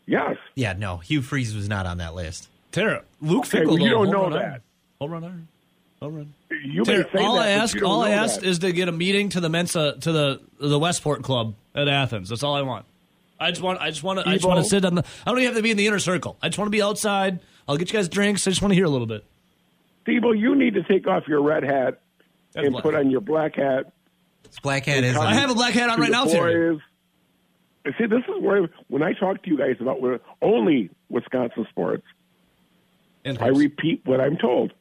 [0.06, 0.38] yes.
[0.56, 2.48] Yeah, no, Hugh Freeze was not on that list.
[2.72, 3.68] Tara, Luke Okay, Fickell.
[3.68, 4.62] well, you don't know run that.
[5.00, 5.48] Hold on, iron.
[6.02, 6.34] Home run.
[6.64, 8.48] You may Terry, say all that, I but asked, all I know asked that.
[8.48, 12.30] is to get a meeting to the Mensa to the the Westport Club at Athens.
[12.30, 12.86] That's all I want.
[13.40, 15.04] I just want I just want to I just want to sit on the.
[15.26, 16.38] I don't even have to be in the inner circle.
[16.42, 17.40] I just want to be outside.
[17.70, 18.48] I'll get you guys drinks.
[18.48, 19.24] I just want to hear a little bit.
[20.02, 22.02] Steve, you need to take off your red hat
[22.54, 22.84] That's and black.
[22.84, 23.94] put on your black hat.
[24.42, 25.16] This black hat is.
[25.16, 26.82] I have a black hat on right now, Terry.
[27.86, 30.00] See, this is where when I talk to you guys about
[30.42, 32.06] only Wisconsin sports,
[33.24, 34.74] I repeat what I'm told.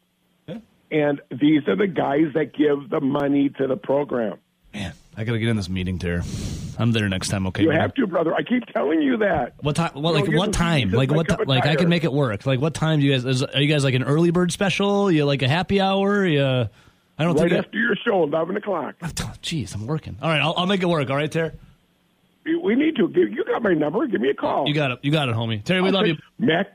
[0.46, 0.58] Yeah.
[0.90, 4.38] And these are the guys that give the money to the program.
[4.72, 6.22] Man, I gotta get in this meeting, Terry.
[6.78, 7.44] I'm there next time.
[7.48, 7.64] Okay.
[7.64, 8.32] You have to, brother.
[8.34, 9.54] I keep telling you that.
[9.60, 9.90] What time?
[9.96, 10.92] Well, like what time?
[10.92, 11.28] Like what?
[11.28, 12.46] of like I can make it work.
[12.46, 13.24] Like what time do you guys?
[13.24, 15.10] Is, are you guys like an early bird special?
[15.10, 16.24] You like a happy hour?
[16.24, 16.68] You,
[17.18, 17.64] I don't Right think.
[17.64, 18.94] after your show, 11 o'clock.
[19.02, 20.16] I, oh, Jeez, I'm working.
[20.22, 21.10] All right, I'll, I'll make it work.
[21.10, 21.50] All right, Terry.
[22.44, 23.10] We need to.
[23.12, 24.06] You got my number.
[24.06, 24.68] Give me a call.
[24.68, 24.98] You got it.
[25.02, 25.62] You got it, homie.
[25.64, 26.16] Terry, we love you.
[26.38, 26.74] Mac,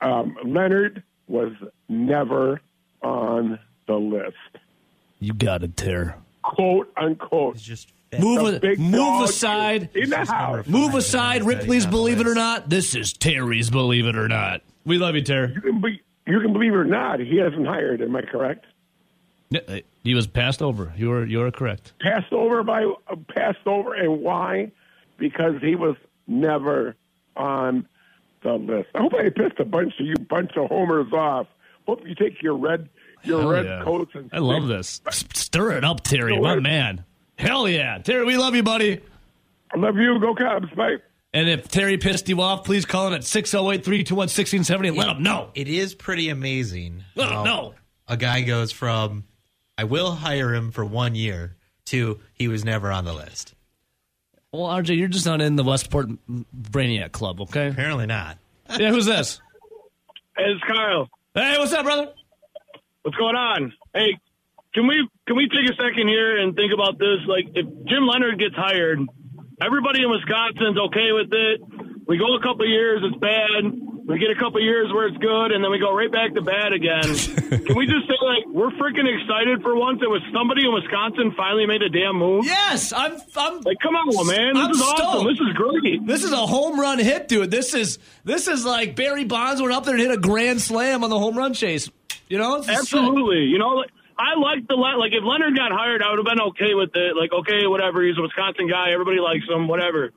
[0.00, 1.52] um, Leonhard was
[1.90, 2.62] never
[3.02, 4.36] on the list.
[5.20, 6.12] You got it, Terry.
[6.48, 7.56] Quote unquote.
[7.56, 7.92] It's just.
[8.18, 9.90] Move, a, move aside.
[9.94, 10.66] in the house.
[10.66, 11.44] Move aside.
[11.44, 12.70] Ripley's Believe It or Not.
[12.70, 14.62] This is Terry's Believe It or Not.
[14.86, 15.52] We love you, Terry.
[15.52, 18.00] You can, be, you can believe it or not, he hasn't hired.
[18.00, 18.64] Am I correct?
[19.50, 20.94] Yeah, uh, He was passed over.
[20.96, 21.92] You are you are correct.
[22.00, 24.72] Passed over by uh, passed over, and why?
[25.18, 26.96] Because he was never
[27.36, 27.86] on
[28.42, 28.88] the list.
[28.94, 31.46] I hope I pissed a bunch of you bunch of homers off.
[31.86, 32.88] Hope you take your red
[33.22, 33.82] your Hell red yeah.
[33.84, 35.00] coats and I love this.
[35.10, 36.62] Stir it up, Terry, Go my ahead.
[36.62, 37.04] man.
[37.38, 38.24] Hell yeah, Terry.
[38.24, 39.00] We love you, buddy.
[39.72, 40.18] I love you.
[40.20, 41.00] Go Cubs, mate.
[41.34, 45.08] And if Terry pissed you off, please call him at 608 321 1670 and let
[45.08, 45.50] him know.
[45.54, 47.04] It is pretty amazing.
[47.14, 47.74] Let him how know.
[48.08, 49.24] A guy goes from
[49.76, 51.54] I will hire him for one year.
[51.84, 53.54] Two, he was never on the list.
[54.52, 57.68] Well, RJ, you're just not in the Westport Brainiac Club, okay?
[57.68, 58.38] Apparently not.
[58.78, 59.40] yeah, who's this?
[60.36, 61.08] Hey, it's Kyle.
[61.34, 62.12] Hey, what's up, brother?
[63.08, 63.72] What's going on?
[63.94, 64.20] Hey,
[64.74, 67.24] can we can we take a second here and think about this?
[67.24, 69.00] Like, if Jim Leonhard gets hired,
[69.64, 71.56] everybody in Wisconsin's okay with it.
[72.04, 73.64] We go a couple years, it's bad.
[73.64, 76.42] We get a couple years where it's good, and then we go right back to
[76.42, 77.00] bad again.
[77.64, 80.04] can we just say like we're freaking excited for once?
[80.04, 82.44] It was somebody in Wisconsin finally made a damn move.
[82.44, 83.16] Yes, I'm.
[83.40, 83.64] I'm.
[83.64, 84.52] Like, come on, man!
[84.52, 85.26] This I'm is awesome.
[85.32, 86.06] This is great.
[86.06, 87.50] This is a home run hit, dude.
[87.50, 91.04] This is this is like Barry Bonds went up there and hit a grand slam
[91.04, 91.88] on the home run chase.
[92.28, 92.68] You know, It's.
[92.68, 93.44] Absolutely.
[93.44, 96.26] You know, like, I like the Le- like if Leonhard got hired, I would have
[96.26, 97.16] been okay with it.
[97.16, 98.02] Like, okay, whatever.
[98.04, 98.90] He's a Wisconsin guy.
[98.92, 99.68] Everybody likes him.
[99.68, 100.10] Whatever.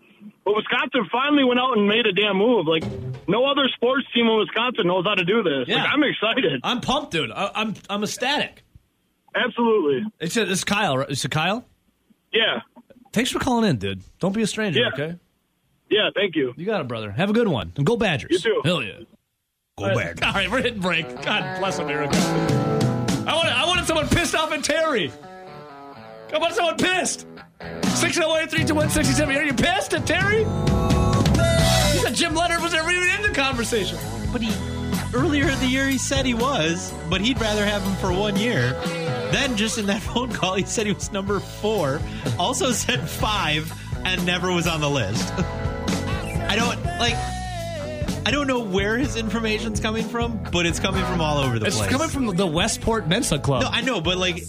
[0.44, 2.66] But Wisconsin finally went out and made a damn move.
[2.68, 2.84] Like,
[3.28, 5.68] no other sports team in Wisconsin knows how to do this.
[5.68, 5.84] Yeah.
[5.84, 6.62] Like, I'm excited.
[6.64, 7.32] I'm pumped, dude.
[7.32, 8.64] I, I'm I'm ecstatic.
[9.36, 10.04] Absolutely.
[10.20, 10.98] It's a, it's Kyle.
[10.98, 11.10] right?
[11.10, 11.66] It's Kyle.
[12.34, 12.62] Yeah.
[13.14, 14.02] Thanks for calling in, dude.
[14.20, 14.90] Don't be a stranger, Yeah.
[14.94, 15.16] okay?
[15.90, 16.10] Yeah.
[16.16, 16.54] Thank you.
[16.58, 17.12] You got it, brother.
[17.12, 17.72] Have a good one.
[17.78, 18.32] And go Badgers.
[18.32, 18.62] You too.
[18.64, 19.00] Hell yeah.
[19.78, 20.24] Go back.
[20.26, 21.08] All right, we're hitting break.
[21.24, 22.16] God bless America.
[22.16, 25.12] I wanted, I wanted someone pissed off at Terry.
[26.34, 27.26] I wanted someone pissed.
[27.96, 29.36] 608 321 67.
[29.36, 30.40] Are you pissed at Terry?
[31.94, 33.98] He said Jim Leonhard was never even in the conversation.
[34.32, 34.52] But he
[35.14, 38.36] earlier in the year he said he was, but he'd rather have him for one
[38.36, 38.72] year.
[39.32, 42.02] Then just in that phone call, he said he was number four.
[42.38, 43.72] Also said five
[44.04, 45.34] and never was on the list.
[45.38, 47.16] I don't like.
[48.26, 51.66] I don't know where his information's coming from, but it's coming from all over the
[51.66, 51.88] It's place.
[51.90, 53.64] It's coming from the Westport Mensa Club.
[53.64, 54.44] No, I know, but like,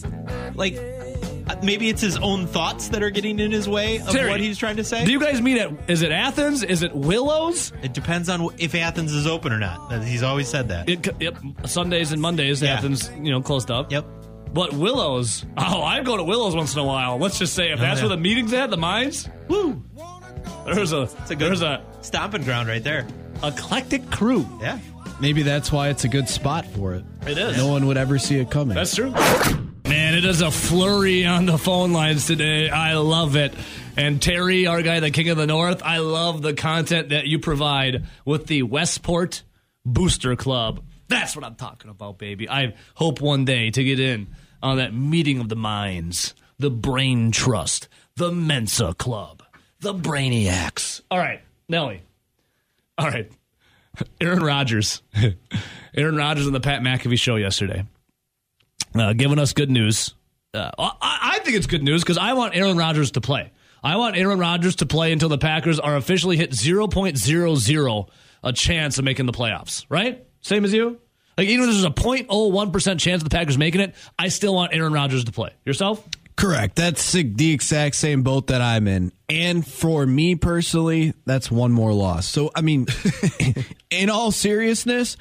[0.55, 4.29] like uh, maybe it's his own thoughts that are getting in his way of Terry,
[4.31, 5.05] what he's trying to say.
[5.05, 6.63] Do you guys meet at, is it Athens?
[6.63, 7.73] Is it Willows?
[7.83, 10.05] it depends on if Athens is open or not.
[10.05, 10.89] He's always said that.
[10.89, 12.75] It, yep, Sundays and Mondays, Yeah.
[12.75, 13.91] Athens, you know, closed up.
[13.91, 14.05] yep.
[14.53, 17.17] But Willows, oh, I go to Willows once in a while.
[17.17, 18.09] Let's just say if that's yeah.
[18.09, 19.83] where the meeting's at, the mines, woo.
[20.67, 23.07] There's a, It's a good there's a stomping ground right there.
[23.43, 24.47] Eclectic crew.
[24.61, 24.79] Yeah.
[25.21, 27.05] Maybe that's why it's a good spot for it.
[27.27, 27.57] It is.
[27.57, 28.75] No one would ever see it coming.
[28.75, 29.11] That's true.
[29.85, 32.71] Man, it is a flurry on the phone lines today.
[32.71, 33.55] I love it.
[33.97, 37.39] And Terry, our guy, the King of the North, I love the content that you
[37.39, 39.43] provide with the Westport
[39.85, 40.83] Booster Club.
[41.09, 42.49] That's what I'm talking about, baby.
[42.49, 44.29] I hope one day to get in
[44.63, 49.43] on that meeting of the minds, the Brain Trust, the Mensa Club,
[49.81, 51.03] the Brainiacs.
[51.11, 52.03] All right, Nelly.
[53.03, 53.31] All right.
[54.21, 55.03] Aaron Rodgers.
[55.95, 57.85] Aaron Rodgers on the Pat McAfee show yesterday
[58.95, 60.15] uh, giving us good news.
[60.55, 63.51] Uh, I, I think it's good news because I want Aaron Rodgers to play.
[63.83, 68.09] I want Aaron Rodgers to play until the Packers are officially hit 0.00
[68.45, 70.25] a chance of making the playoffs, right?
[70.41, 71.01] Same as you?
[71.39, 74.75] Like, even if there's a 0.01% chance of the Packers making it, I still want
[74.75, 75.51] Aaron Rodgers to play.
[75.65, 76.07] Yourself?
[76.43, 76.75] Correct.
[76.75, 79.13] That's the exact same boat that I'm in.
[79.29, 82.27] And for me personally, that's one more loss.
[82.27, 82.89] So, I mean,
[83.91, 85.17] in all seriousness,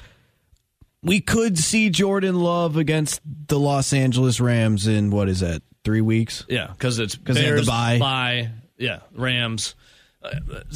[1.00, 6.00] we could see Jordan Love against the Los Angeles Rams in what is that, three
[6.00, 6.44] weeks?
[6.48, 7.98] Yeah, because it's because they have the bye.
[8.00, 9.76] bye, yeah, Rams.
[10.24, 10.34] Uh,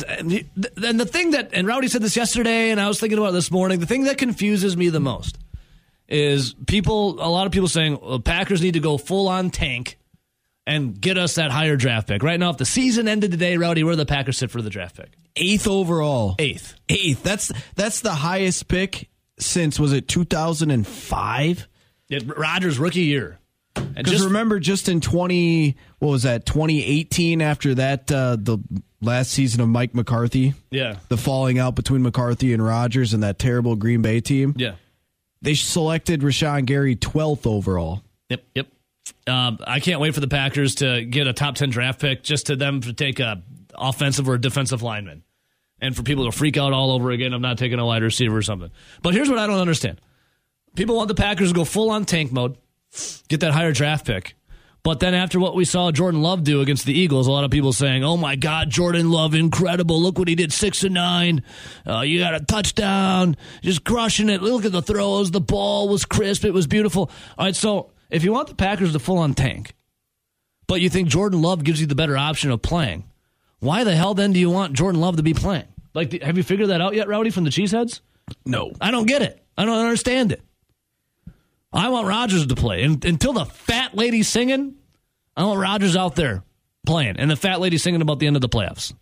[0.09, 0.47] and, he-
[0.85, 3.33] and the thing that, and Rowdy said this yesterday, and I was thinking about it
[3.33, 3.81] this morning.
[3.81, 5.39] The thing that confuses me the most
[6.07, 7.15] is people.
[7.21, 9.99] A lot of people saying well, Packers need to go full on tank
[10.67, 12.23] and get us that higher draft pick.
[12.23, 14.71] Right now, if the season ended today, Rowdy, where do the Packers sit for the
[14.71, 15.11] draft pick?
[15.37, 16.35] Eighth overall.
[16.39, 16.75] Eighth.
[16.89, 17.23] Eighth.
[17.23, 21.69] That's that's the highest pick since was it 2005?
[22.09, 23.39] Yeah, Rodgers rookie year.
[23.75, 28.59] Because remember, just in 20, what was that, 2018, after that, uh, the
[29.03, 33.39] last season of Mike McCarthy, yeah, the falling out between McCarthy and Rodgers and that
[33.39, 34.77] terrible Green Bay team, yeah.
[35.43, 38.03] they selected Rashan Gary 12th overall.
[38.31, 38.67] Yep, yep.
[39.27, 42.47] Um, I can't wait for the Packers to get a top ten draft pick, just
[42.47, 43.43] to them to take a
[43.75, 45.23] offensive or a defensive lineman,
[45.81, 47.33] and for people to freak out all over again.
[47.33, 48.71] I'm not taking a wide receiver or something.
[49.03, 50.01] But here's what I don't understand:
[50.75, 52.57] people want the Packers to go full on tank mode,
[53.29, 54.35] get that higher draft pick.
[54.83, 57.51] But then after what we saw Jordan Love do against the Eagles, a lot of
[57.51, 60.01] people saying, "Oh my God, Jordan Love, incredible!
[60.01, 61.43] Look what he did, six and nine.
[61.85, 64.43] Uh, you got a touchdown, just crushing it.
[64.43, 65.33] Look at the throws.
[65.33, 66.45] The ball was crisp.
[66.45, 69.75] It was beautiful." All right, so if you want the Packers to full on tank,
[70.67, 73.05] but you think Jordan Love gives you the better option of playing,
[73.61, 75.67] why the hell then do you want Jordan Love to be playing?
[75.95, 78.01] Like, have you figured that out yet, Rowdy, from the Cheeseheads?
[78.45, 78.73] No.
[78.81, 79.43] I don't get it.
[79.57, 80.43] I don't understand it.
[81.73, 82.83] I want Rodgers to play.
[82.83, 84.75] And, until the fat lady singing,
[85.37, 86.43] I want Rodgers out there
[86.87, 87.17] playing.
[87.19, 88.93] And the fat lady singing about the end of the playoffs.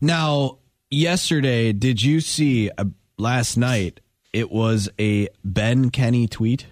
[0.00, 0.58] Now,
[0.90, 2.84] yesterday, did you see uh,
[3.18, 4.00] last night?
[4.32, 6.66] It was a Ben Kenny tweet.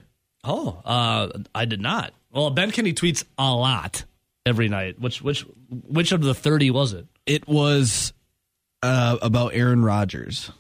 [0.45, 2.13] Oh, uh, I did not.
[2.33, 4.05] Well, Ben Kenny tweets a lot
[4.47, 5.01] every night.
[5.01, 7.07] Which which which of the thirty was it?
[7.27, 8.13] It was
[8.83, 10.51] uh, about Aaron Rodgers.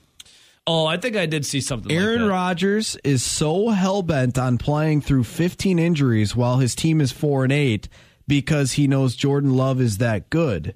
[0.66, 1.90] Oh, I think I did see something.
[1.90, 2.30] Aaron like.
[2.30, 7.44] Rodgers is so hell bent on playing through 15 injuries while his team is 4
[7.44, 7.88] and 8
[8.26, 10.74] because he knows Jordan Love is that good.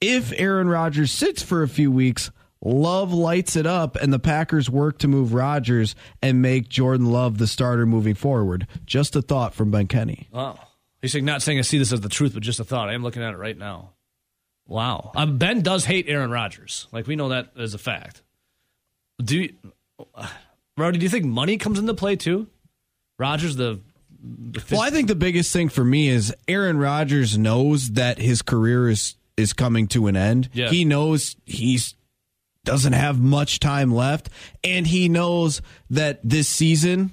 [0.00, 4.68] If Aaron Rodgers sits for a few weeks, Love lights it up and the Packers
[4.68, 8.66] work to move Rodgers and make Jordan Love the starter moving forward.
[8.84, 10.28] Just a thought from Ben Kenny.
[10.32, 10.58] Oh,
[11.00, 12.88] he's saying not saying I see this as the truth, but just a thought.
[12.90, 13.92] I am looking at it right now.
[14.66, 16.86] Wow, um, Ben does hate Aaron Rodgers.
[16.92, 18.22] Like we know that as a fact.
[19.22, 19.54] Do you,
[20.76, 20.98] Rowdy?
[20.98, 22.46] Do you think money comes into play too?
[23.18, 23.80] Rodgers, the,
[24.22, 28.42] the Well, I think the biggest thing for me is Aaron Rodgers knows that his
[28.42, 30.50] career is is coming to an end.
[30.52, 30.68] Yeah.
[30.68, 31.94] He knows he's
[32.64, 34.28] doesn't have much time left,
[34.62, 37.12] and he knows that this season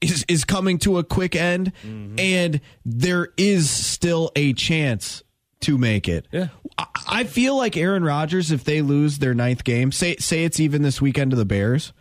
[0.00, 2.18] is is coming to a quick end, mm-hmm.
[2.18, 5.22] and there is still a chance
[5.60, 6.26] to make it.
[6.32, 6.48] Yeah.
[6.78, 10.58] I- I feel like Aaron Rodgers, if they lose their ninth game, say say it's
[10.58, 11.92] even this weekend to the Bears,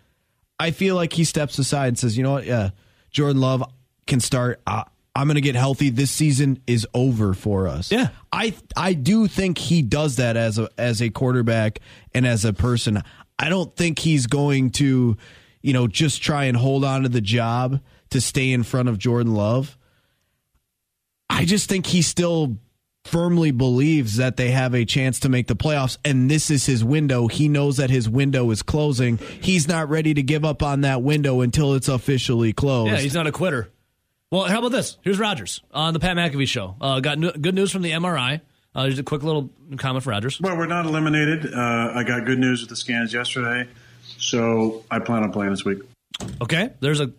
[0.59, 2.45] I feel like he steps aside and says, "You know what?
[2.45, 2.69] Yeah,
[3.11, 3.63] Jordan Love
[4.07, 4.61] can start.
[4.65, 5.89] I, I'm going to get healthy.
[5.89, 8.09] This season is over for us." Yeah.
[8.31, 11.79] I I do think he does that as a as a quarterback
[12.13, 13.01] and as a person.
[13.37, 15.17] I don't think he's going to,
[15.61, 18.99] you know, just try and hold on to the job to stay in front of
[18.99, 19.77] Jordan Love.
[21.29, 22.57] I just think he still
[23.05, 26.83] firmly believes that they have a chance to make the playoffs and this is his
[26.83, 27.27] window.
[27.27, 29.17] He knows that his window is closing.
[29.17, 32.91] He's not ready to give up on that window until it's officially closed.
[32.91, 33.69] Yeah, he's not a quitter.
[34.31, 34.97] Well, how about this?
[35.01, 36.77] Here's Rodgers on the Pat McAfee show.
[36.79, 38.39] Uh, got good news from the MRI.
[38.73, 40.39] Uh, just a quick little comment for Rodgers.
[40.39, 41.53] Well, we're not eliminated.
[41.53, 43.69] Uh, I got good news with the scans yesterday,
[44.17, 45.79] so I plan on playing this week.
[46.41, 47.11] Okay, there's a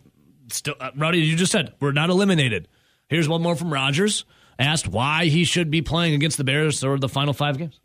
[0.48, 1.18] still uh, Rowdy.
[1.18, 2.66] You just said we're not eliminated.
[3.09, 4.25] Here's one more from Rodgers.
[4.59, 7.79] Asked why he should be playing against the Bears or the final five games.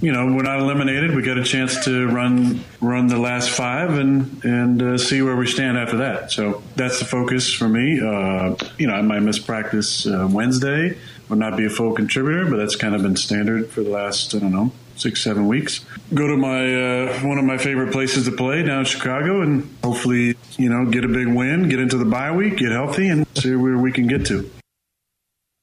[0.00, 1.14] You know, we're not eliminated.
[1.14, 5.34] We got a chance to run run the last five and and uh, see where
[5.34, 6.30] we stand after that.
[6.30, 8.00] So that's the focus for me.
[8.00, 10.96] Uh, you know, I might miss practice uh, Wednesday
[11.28, 14.34] or not be a full contributor, but that's kind of been standard for the last
[14.34, 15.84] I don't know six seven weeks.
[16.14, 19.68] Go to my uh, one of my favorite places to play down in Chicago, and
[19.82, 23.26] hopefully you know get a big win, get into the bye week, get healthy, and
[23.34, 24.48] see where we can get to.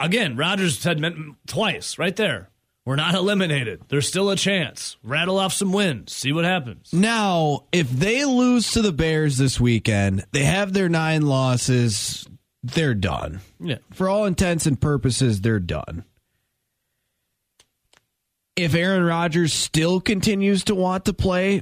[0.02, 2.49] Again, Rodgers said meant twice right there.
[2.90, 3.84] We're not eliminated.
[3.88, 4.98] There's still a chance.
[5.04, 6.12] Rattle off some wins.
[6.12, 6.92] See what happens.
[6.92, 12.28] Now, if they lose to the Bears this weekend, they have their nine losses,
[12.64, 13.42] they're done.
[13.60, 13.78] Yeah.
[13.92, 16.04] For all intents and purposes, they're done.
[18.56, 21.62] If Aaron Rodgers still continues to want to play,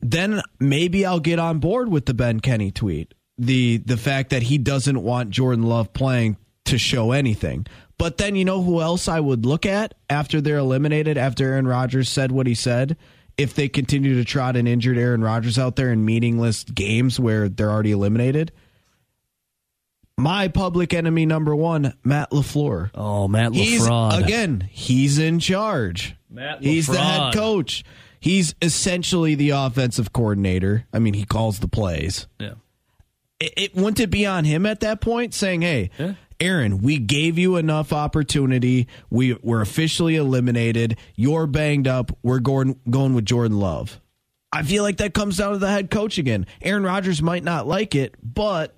[0.00, 3.12] then maybe I'll get on board with the Ben Kenny tweet.
[3.36, 7.66] The the fact that he doesn't want Jordan Love playing to show anything.
[7.98, 11.66] But then you know who else I would look at after they're eliminated, after Aaron
[11.66, 12.96] Rodgers said what he said?
[13.36, 17.48] If they continue to trot an injured Aaron Rodgers out there in meaningless games where
[17.48, 18.52] they're already eliminated.
[20.16, 22.90] My public enemy number one, Matt LaFleur.
[22.94, 24.22] Oh, Matt LaFleur.
[24.22, 26.14] Again, he's in charge.
[26.30, 26.62] Matt LaFleur.
[26.64, 27.84] he's the head coach.
[28.20, 30.86] He's essentially the offensive coordinator.
[30.92, 32.26] I mean, he calls the plays.
[32.38, 32.54] Yeah.
[33.40, 36.14] It, it wouldn't it be on him at that point saying, "Hey, Yeah.
[36.44, 38.86] Aaron, we gave you enough opportunity.
[39.10, 40.98] We we're officially eliminated.
[41.16, 42.16] You're banged up.
[42.22, 44.00] We're going going with Jordan Love."
[44.52, 46.46] I feel like that comes down to the head coach again.
[46.62, 48.76] Aaron Rodgers might not like it, but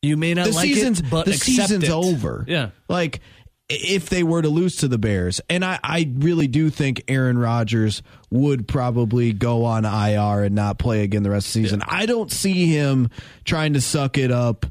[0.00, 1.90] You may not the like season's it, but the season's it.
[1.90, 2.44] over.
[2.48, 2.70] Yeah.
[2.88, 3.20] like
[3.68, 7.36] if they were to lose to the Bears, and I, I really do think Aaron
[7.36, 11.82] Rodgers would probably go on IR and not play again the rest of the season.
[11.86, 13.10] I don't see him
[13.44, 14.66] trying to suck it up.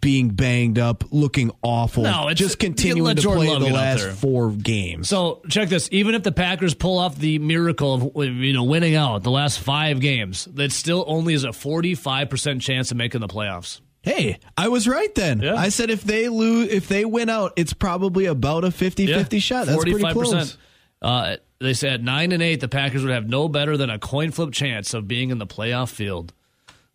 [0.00, 2.02] Being banged up, looking awful.
[2.04, 5.08] No, it's- just continuing to Jordan play Love the last four games.
[5.08, 5.88] So check this.
[5.92, 9.60] Even if the Packers pull off the miracle of you know winning out the last
[9.60, 13.80] five games, that still only is a forty five percent chance of making the playoffs.
[14.02, 15.40] Hey, I was right then.
[15.40, 15.54] Yeah.
[15.54, 19.64] I said if they lose, if they win out, it's probably about a 50-50 shot.
[19.66, 20.58] That's pretty close.
[21.00, 24.30] Uh, they said nine and eight, the Packers would have no better than a coin
[24.30, 26.34] flip chance of being in the playoff field.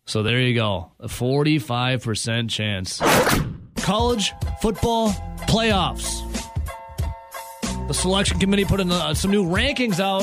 [0.06, 3.00] So there you go, a forty-five percent chance.
[3.76, 5.10] College football
[5.48, 6.26] playoffs.
[7.88, 10.22] The selection committee put in uh, some new rankings out.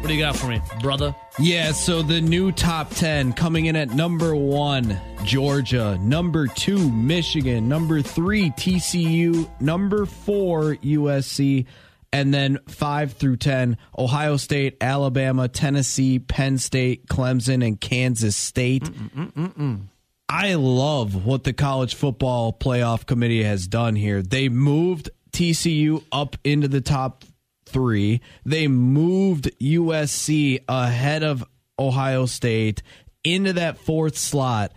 [0.00, 1.14] What do you got for me, brother?
[1.38, 5.98] Yeah, so the new top 10 coming in at number one, Georgia.
[6.00, 7.68] Number two, Michigan.
[7.68, 9.48] Number three, TCU.
[9.60, 11.66] Number four, USC.
[12.12, 18.84] And then five through 10, Ohio State, Alabama, Tennessee, Penn State, Clemson, and Kansas State.
[18.84, 19.80] Mm, mm, mm,
[20.28, 24.22] I love what the college football playoff committee has done here.
[24.22, 27.24] They moved TCU up into the top
[27.66, 28.20] three.
[28.44, 31.44] They moved USC ahead of
[31.78, 32.82] Ohio State
[33.22, 34.72] into that fourth slot.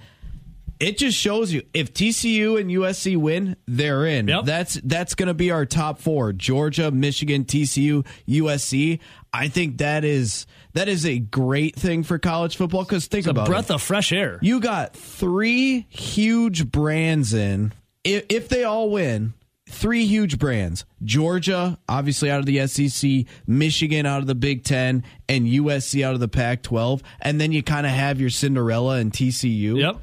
[0.79, 4.27] It just shows you if TCU and USC win, they're in.
[4.29, 4.45] Yep.
[4.45, 8.99] That's that's going to be our top four: Georgia, Michigan, TCU, USC.
[9.33, 13.31] I think that is that is a great thing for college football because think A
[13.31, 13.73] about a breath it.
[13.75, 14.39] of fresh air.
[14.41, 17.73] You got three huge brands in.
[18.05, 19.33] If, if they all win,
[19.67, 20.85] three huge brands.
[21.03, 26.13] Georgia, obviously out of the SEC, Michigan out of the Big Ten, and USC out
[26.13, 27.03] of the Pac 12.
[27.21, 29.79] And then you kind of have your Cinderella and TCU.
[29.79, 29.97] Yep.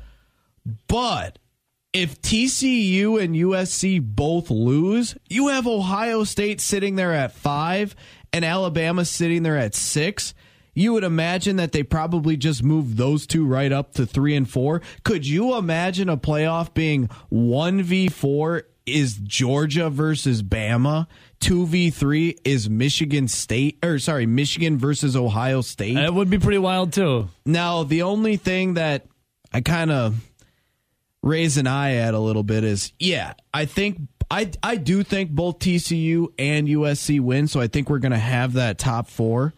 [0.89, 1.39] But
[1.93, 7.97] if TCU and USC both lose, you have Ohio State sitting there at five
[8.33, 10.35] and Alabama sitting there at six.
[10.75, 14.49] You would imagine that they probably just moved those two right up to three and
[14.49, 14.83] four.
[15.05, 21.07] Could you imagine a playoff being 1v4 is Georgia versus Bama?
[21.41, 25.95] 2v3 is Michigan State, or sorry, Michigan versus Ohio State?
[25.95, 27.29] That would be pretty wild too.
[27.47, 29.07] Now, the only thing that
[29.53, 30.26] I kind of
[31.23, 34.01] raise an eye at a little bit is, yeah, I think
[34.31, 38.19] I I do think both TCU and USC win, so I think we're going to
[38.19, 39.55] have that top four.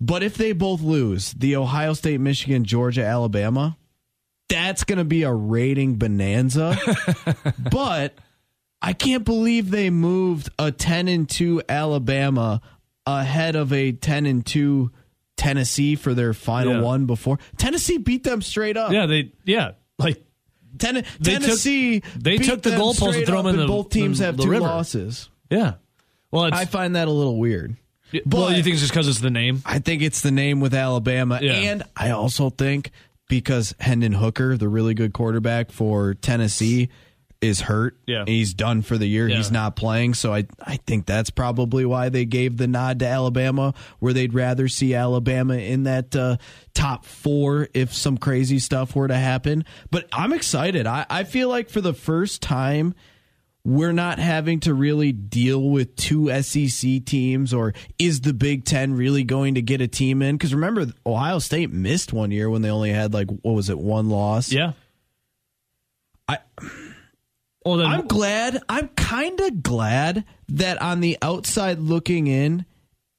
[0.00, 3.76] But if they both lose, the Ohio State, Michigan, Georgia, Alabama,
[4.48, 6.76] that's going to be a rating bonanza.
[7.72, 8.14] but
[8.80, 12.60] I can't believe they moved a 10 and 2 Alabama
[13.06, 14.92] ahead of a 10 and 2
[15.36, 16.80] Tennessee for their final Yeah.
[16.82, 17.40] one before.
[17.56, 18.92] Tennessee beat them straight up.
[18.92, 20.24] Yeah, they yeah like
[20.78, 21.00] Ten- They
[21.34, 24.18] took- Tennessee they beat took the them goalpost and threw them in the- both teams
[24.18, 24.64] the- have the two river.
[24.64, 25.28] losses.
[25.50, 25.74] yeah.
[26.30, 27.76] Well, I find that a little weird.
[28.12, 29.62] well, but- you think it's just because it's the name?
[29.64, 31.38] I think it's the name with Alabama.
[31.42, 31.52] Yeah.
[31.52, 32.90] And I also think
[33.28, 36.88] because Hendon Hooker, the really good quarterback for Tennessee,
[37.40, 37.96] is hurt.
[38.06, 38.24] Yeah.
[38.26, 39.28] He's done for the year.
[39.28, 39.36] Yeah.
[39.36, 40.14] He's not playing.
[40.14, 44.34] So I, I think that's probably why they gave the nod to Alabama, where they'd
[44.34, 46.38] rather see Alabama in that uh,
[46.74, 49.64] top four if some crazy stuff were to happen.
[49.90, 50.86] But I'm excited.
[50.86, 52.94] I, I feel like for the first time,
[53.64, 58.94] we're not having to really deal with two SEC teams, or is the Big Ten
[58.94, 60.36] really going to get a team in?
[60.36, 63.78] Because remember, Ohio State missed one year when they only had like what was it,
[63.78, 64.50] one loss?
[64.50, 64.72] Yeah.
[66.26, 66.38] I,
[67.64, 68.62] Well, then I'm glad.
[68.68, 72.64] I'm kind of glad that on the outside looking in,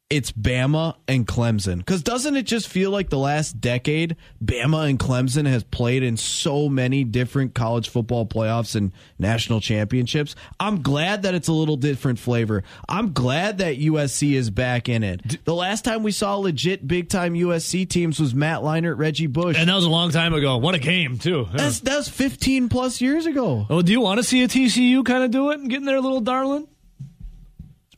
[0.10, 1.78] it's Bama and Clemson.
[1.78, 6.18] Because doesn't it just feel like the last decade, Bama and Clemson has played in
[6.18, 10.36] so many different college football playoffs and national championships?
[10.60, 12.64] I'm glad that it's a little different flavor.
[12.88, 15.46] I'm glad that USC is back in it.
[15.46, 19.58] The last time we saw legit big time USC teams was Matt Leinart, Reggie Bush.
[19.60, 20.58] and that was a long time ago.
[20.58, 21.48] What a game too.
[21.52, 21.58] Yeah.
[21.58, 23.68] That's, that was 15 plus years ago.
[23.70, 25.86] Oh, do you want to see a TCU kind of do it and get in
[25.86, 26.68] there, little darling?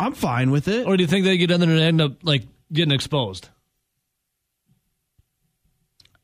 [0.01, 0.87] I'm fine with it.
[0.87, 2.43] Or do you think they get in there and end up like
[2.73, 3.49] getting exposed?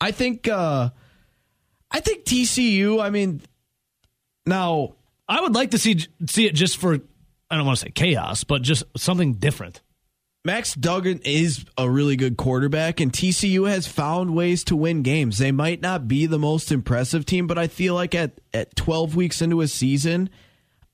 [0.01, 0.89] I think uh
[1.91, 3.41] I think TCU, I mean
[4.47, 4.95] now
[5.30, 6.95] I would like to see see it just for
[7.51, 9.82] I don't want to say chaos, but just something different.
[10.43, 15.38] Max Duggan is a really good quarterback and TCU has found ways to win games.
[15.38, 19.15] They might not be the most impressive team, but I feel like at at 12
[19.15, 20.32] weeks into a season,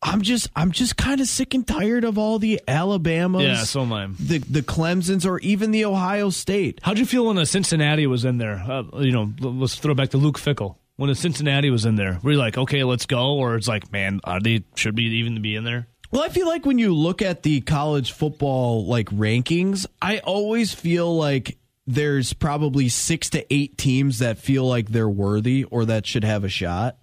[0.03, 3.43] I'm just I'm just kind of sick and tired of all the Alabamas.
[3.43, 4.07] Yeah, so am I.
[4.19, 6.79] The the Clemsons or even the Ohio State.
[6.83, 8.55] How'd you feel when the Cincinnati was in there?
[8.55, 10.75] Uh, you know, let's throw back to Luke Fickell.
[10.97, 13.35] When the Cincinnati was in there, were you like, okay, let's go?
[13.35, 15.87] Or it's like, man, are they should be even be in there?
[16.11, 20.71] Well, I feel like when you look at the college football like rankings, I always
[20.71, 26.05] feel like there's probably 6 to 8 teams that feel like they're worthy or that
[26.05, 26.97] should have a shot.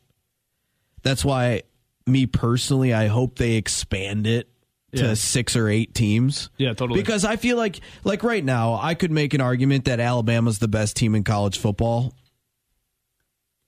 [1.03, 1.63] That's why
[2.07, 4.49] me personally, I hope they expand it
[4.95, 5.15] to Yeah.
[5.15, 6.51] 6 or 8 teams.
[6.59, 7.01] Yeah, totally.
[7.01, 10.67] Because I feel like like right now, I could make an argument that Alabama's the
[10.69, 12.13] best team in college football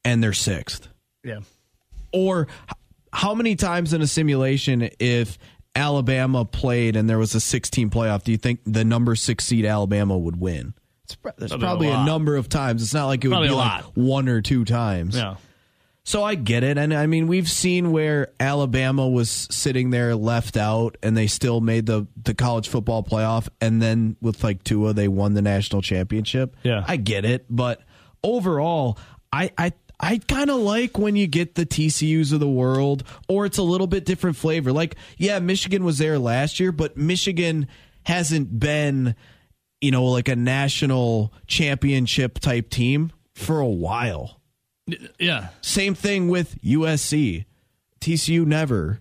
[0.05, 0.89] and they're 6th
[1.25, 1.41] Yeah.
[2.13, 2.49] or
[3.13, 5.39] how many times in a simulation if
[5.77, 9.65] Alabama played and there was a 16 playoff do you think the number 6 seed
[9.65, 10.75] Alabama would win
[11.05, 12.05] it's, there's Probably a probably a, lot.
[12.07, 14.65] number of times it's not like it would Probably be a like one or two
[14.65, 15.37] times Yeah.
[16.05, 20.57] So I get it and I mean we've seen where Alabama was sitting there left
[20.57, 24.93] out and they still made the the college football playoff and then with like Tua
[24.93, 26.85] they won the national championship Yeah.
[26.87, 27.83] I get it but
[28.23, 28.99] overall
[29.33, 33.47] I I I kind of like when you get the TCUs of the world, or
[33.47, 34.73] it's a little bit different flavor.
[34.73, 37.69] Like, yeah, Michigan was there last year, but Michigan
[38.05, 39.15] hasn't been,
[39.81, 44.42] you know, like a national championship type team for a while.
[45.19, 47.45] Yeah, Same thing with USC.
[48.01, 49.01] TCU never.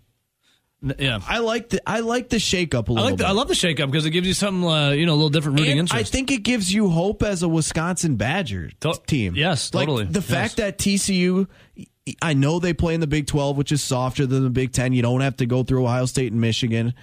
[0.97, 1.19] Yeah.
[1.27, 3.11] I like the I like the shakeup a I little like.
[3.11, 3.27] The, bit.
[3.27, 5.59] I love the shakeup because it gives you something, uh, you know, a little different
[5.59, 8.71] rooting And I think it gives you hope as a Wisconsin Badger
[9.05, 9.35] team.
[9.35, 10.05] yes, Like, totally.
[10.05, 10.27] The Yes.
[10.29, 11.47] fact that TCU,
[12.21, 14.93] I know they play in the Big 12, which is softer than the Big 10.
[14.93, 16.95] You don't have to go through Ohio State and Michigan.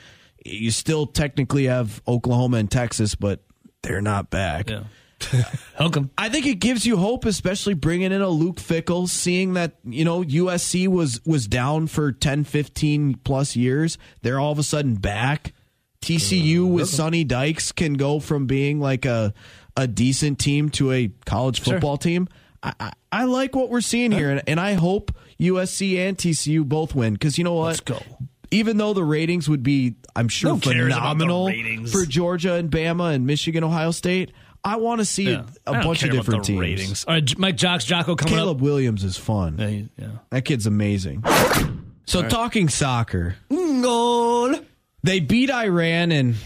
[0.44, 3.44] You still technically have Oklahoma and Texas, but
[3.82, 4.70] they're not back.
[4.70, 4.84] yeah.
[5.80, 6.10] Welcome.
[6.16, 10.04] I think it gives you hope, especially bringing in a Luke Fickell, seeing that, you
[10.04, 13.98] know, USC was was down for 10, 15 plus years.
[14.22, 15.54] They're all of a sudden back.
[16.00, 16.72] TCU mm-hmm.
[16.72, 19.34] with Sonny Dykes can go from being like a
[19.76, 22.28] a decent team to a college football team.
[22.62, 26.64] I, I, I like what we're seeing here, and, and I hope USC and TCU
[26.64, 27.66] both win because you know what?
[27.66, 28.00] Let's go.
[28.50, 32.54] Even though the ratings would be, I'm sure, Who cares about the phenomenal for Georgia
[32.54, 34.32] and Bama and Michigan, Ohio State,
[34.64, 35.44] I want to see Yeah.
[35.66, 36.60] a I don't bunch of different teams.
[36.60, 37.04] ratings.
[37.06, 38.62] All right, Mike Jocks, Jocko coming Caleb up.
[38.62, 39.56] Williams is fun.
[39.58, 40.08] Yeah, he- yeah.
[40.30, 41.24] That kid's amazing.
[42.06, 44.54] So talking soccer, Goal.
[45.02, 46.36] they beat Iran and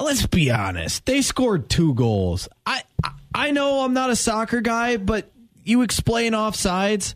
[0.00, 2.48] let's be honest, they scored two goals.
[2.66, 5.30] I I- I know I'm not a soccer guy, but
[5.64, 7.14] you explain offsides.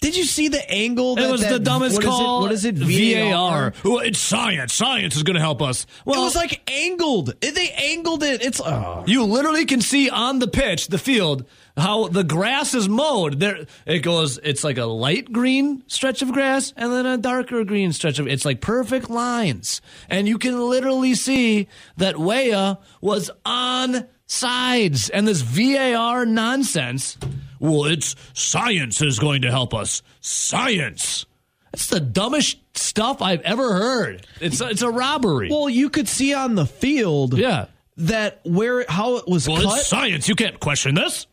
[0.00, 1.16] Did you see the angle?
[1.16, 2.40] It that, was that- the dumbest what is it- call.
[2.42, 2.74] what is it?
[2.76, 3.72] VAR.
[3.84, 4.74] Well, it's science.
[4.74, 5.86] Science is going to help us.
[6.04, 7.40] Well, it was like angled.
[7.40, 8.42] They angled it.
[8.42, 9.04] It's oh.
[9.06, 13.40] You literally can see on the pitch, the field, how the grass is mowed.
[13.40, 14.38] There, it goes.
[14.42, 18.26] It's like a light green stretch of grass, and then a darker green stretch of.
[18.28, 25.26] It's like perfect lines, and you can literally see that Weah was on sides, and
[25.26, 27.16] this VAR nonsense.
[27.60, 30.02] Well, it's science is going to help us.
[30.20, 31.26] Science.
[31.72, 34.26] That's the dumbest stuff I've ever heard.
[34.40, 35.48] It's it's a robbery.
[35.50, 37.36] Well, you could see on the field.
[37.36, 37.66] yeah.
[37.98, 39.78] That where how it was Well, cut.
[39.78, 40.28] it's science.
[40.28, 41.26] You can't question this.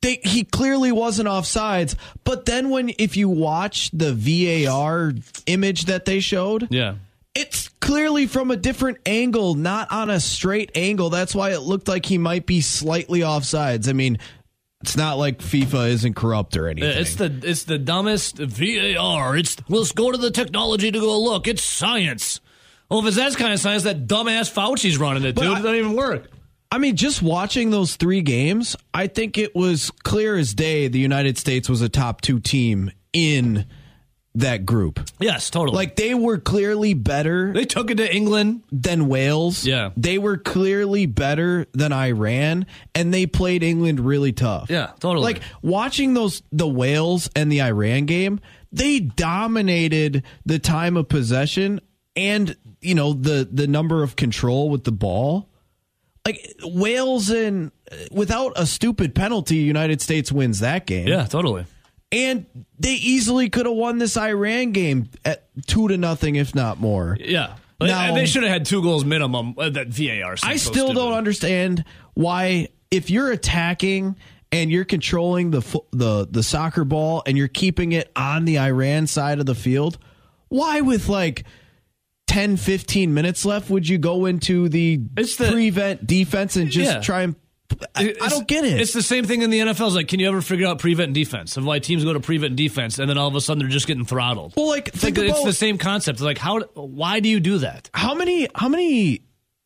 [0.00, 1.96] they, he clearly wasn't offsides.
[2.24, 5.12] But then when if you watch the VAR
[5.46, 6.94] image that they showed, Yeah.
[7.34, 11.10] it's clearly from a different angle, not on a straight angle.
[11.10, 13.88] That's why it looked like he might be slightly offsides.
[13.88, 14.18] I mean,
[14.82, 16.98] it's not like FIFA isn't corrupt or uh, anything.
[16.98, 19.36] It's the it's the dumbest VAR.
[19.36, 21.48] It's let's go to the technology to go look.
[21.48, 22.40] It's science.
[22.90, 25.50] Well, if it's that kind of science, that dumbass Fauci's running it, But dude.
[25.50, 26.30] I- it doesn't even work.
[26.70, 30.98] I mean, just watching those three games, I think it was clear as day the
[30.98, 33.64] United States was a top two team in
[34.38, 35.00] that group.
[35.18, 35.76] Yes, totally.
[35.76, 38.62] Like they were clearly better they took it to England.
[38.70, 39.64] than Wales.
[39.64, 39.90] Yeah.
[39.96, 44.70] They were clearly better than Iran and they played England really tough.
[44.70, 45.24] Yeah, totally.
[45.24, 48.40] Like watching those the Wales and the Iran game,
[48.72, 51.80] they dominated the time of possession
[52.16, 55.48] and you know the the number of control with the ball.
[56.26, 61.08] Like Wales and uh, without a stupid penalty, United States wins that game.
[61.08, 61.64] Yeah, totally.
[62.10, 62.46] And
[62.78, 67.16] they easily could have won this Iran game at 2 to nothing if not more.
[67.20, 67.54] Yeah.
[67.80, 69.54] Now- they should have had two goals minimum.
[69.58, 70.36] uh, That VAR.
[70.42, 71.84] I still don't understand
[72.14, 74.16] why if you're attacking
[74.50, 75.60] and you're controlling the
[75.92, 79.98] the the soccer ball and you're keeping it on the Iran side of the field,
[80.48, 81.44] why with like
[82.26, 87.00] 10 15 minutes left would you go into the, the- prevent defense and just Yeah.
[87.00, 87.36] try and
[87.94, 88.80] I, I don't get it.
[88.80, 89.86] It's the same thing in the NFL.
[89.88, 91.56] It's like, can you ever figure out prevent and defense?
[91.56, 93.68] Of why teams go to prevent and defense, and then all of a sudden they're
[93.68, 94.54] just getting throttled.
[94.56, 96.16] well, like it's, think like, it's the same concept.
[96.16, 96.60] It's like, how?
[96.74, 97.90] Why do you do that?
[97.92, 99.20] how many how many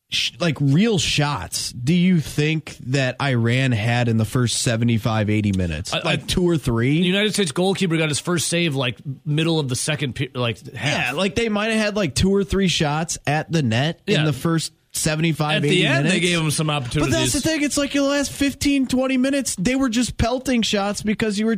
[0.09, 5.51] sh- like real shots do you think that Iran had in the first 75 80
[5.53, 5.93] minutes?
[5.93, 6.99] I- like I- two or three?
[6.99, 10.73] The United States goalkeeper got his first save like middle of the second, pe- like
[10.75, 11.05] half.
[11.07, 14.19] Yeah, like they might have had like two or three shots at the net Yeah.
[14.19, 16.13] in the first 75 At 80 the end, minutes.
[16.13, 17.63] they gave him some opportunities But that's the thing.
[17.63, 21.57] It's like your last 15, 20 minutes, they were just pelting shots because you were.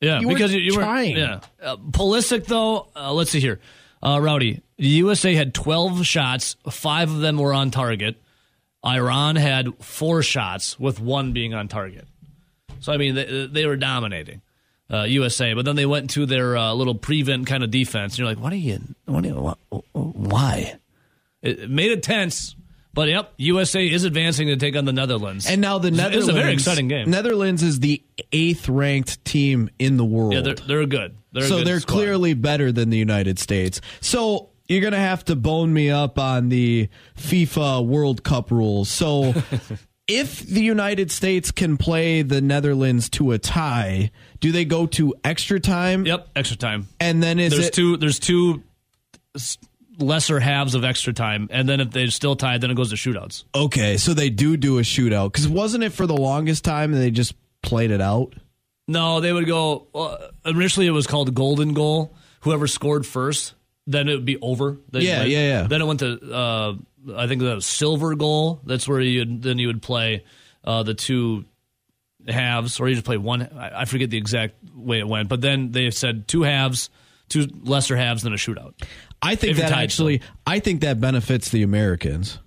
[0.00, 1.14] Yeah, You were because you, you trying.
[1.14, 1.20] were.
[1.20, 2.88] Yeah, uh, Pulisic though.
[2.94, 3.58] Uh, let's see here,
[4.02, 4.62] uh, Rowdy.
[4.76, 6.54] The USA had twelve shots.
[6.70, 8.16] Five of them were on target.
[8.86, 12.06] Iran had four shots, with one being on target.
[12.78, 14.40] So I mean, they, they were dominating
[14.88, 15.52] uh, USA.
[15.54, 18.12] But then they went to their uh, little prevent kind of defense.
[18.12, 18.78] And you're like, what are you?
[19.06, 19.54] What are you?
[19.72, 20.78] wh- Why?
[21.42, 22.54] It made it tense.
[22.98, 25.46] But yep, USA is advancing to take on the Netherlands.
[25.48, 26.16] And now the Netherlands.
[26.24, 27.08] is a very exciting game.
[27.08, 30.32] Netherlands is the eighth ranked team in the world.
[30.32, 31.16] yeah, they're, they're good.
[31.30, 31.94] They're so good they're squad.
[31.94, 33.80] clearly better than the United States.
[34.00, 38.88] So you're gonna have to bone me up on the FIFA World Cup rules.
[38.88, 39.32] So
[40.08, 45.14] if the United States can play the Netherlands to a tie, do they go to
[45.22, 46.04] extra time?
[46.04, 46.88] Yep, extra time.
[46.98, 48.64] And then is there's it two there's two
[49.98, 52.96] lesser halves of extra time and then if they're still tied then it goes to
[52.96, 53.96] shootouts okay?
[53.96, 57.10] So they do do a shootout because wasn't it for the longest time and they
[57.10, 58.34] just played it out?
[58.86, 59.86] No, they would go.
[59.94, 62.14] Uh, initially, it was called golden goal.
[62.40, 63.54] Whoever scored first,
[63.86, 64.78] then it would be over.
[64.90, 65.66] Then Yeah, yeah, yeah.
[65.66, 66.74] Then it went to uh,
[67.14, 68.60] I think the silver goal.
[68.64, 70.24] That's where you then you would play
[70.64, 71.44] uh, the two
[72.26, 73.42] halves, or you just play one.
[73.58, 76.88] I, I forget the exact way it went, but then they said two halves,
[77.28, 78.72] two lesser halves, then a shootout.
[79.22, 82.38] I think that actually, I think that benefits the Americans.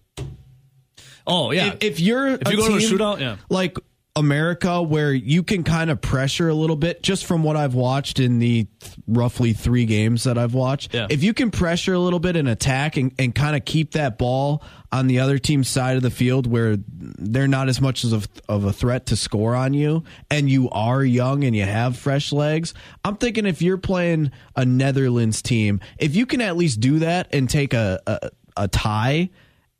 [1.28, 3.38] Oh yeah, If, if you're If you go to a shootout, yeah.
[3.50, 3.78] like
[4.16, 8.20] America, where you can kind of pressure a little bit, just from what I've watched
[8.20, 11.08] in the th- roughly three games that I've watched, Yeah.
[11.10, 14.18] if you can pressure a little bit and attack and, and kind of keep that
[14.18, 18.12] ball on the other team's side of the field where they're not as much as
[18.12, 21.96] of, of a threat to score on you, and you are young and you have
[21.98, 22.74] fresh legs,
[23.06, 27.30] I'm thinking if you're playing a Netherlands team, if you can at least do that
[27.34, 29.30] and take a, a, a tie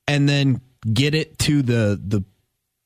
[0.08, 0.62] and then
[0.94, 2.24] get it to the the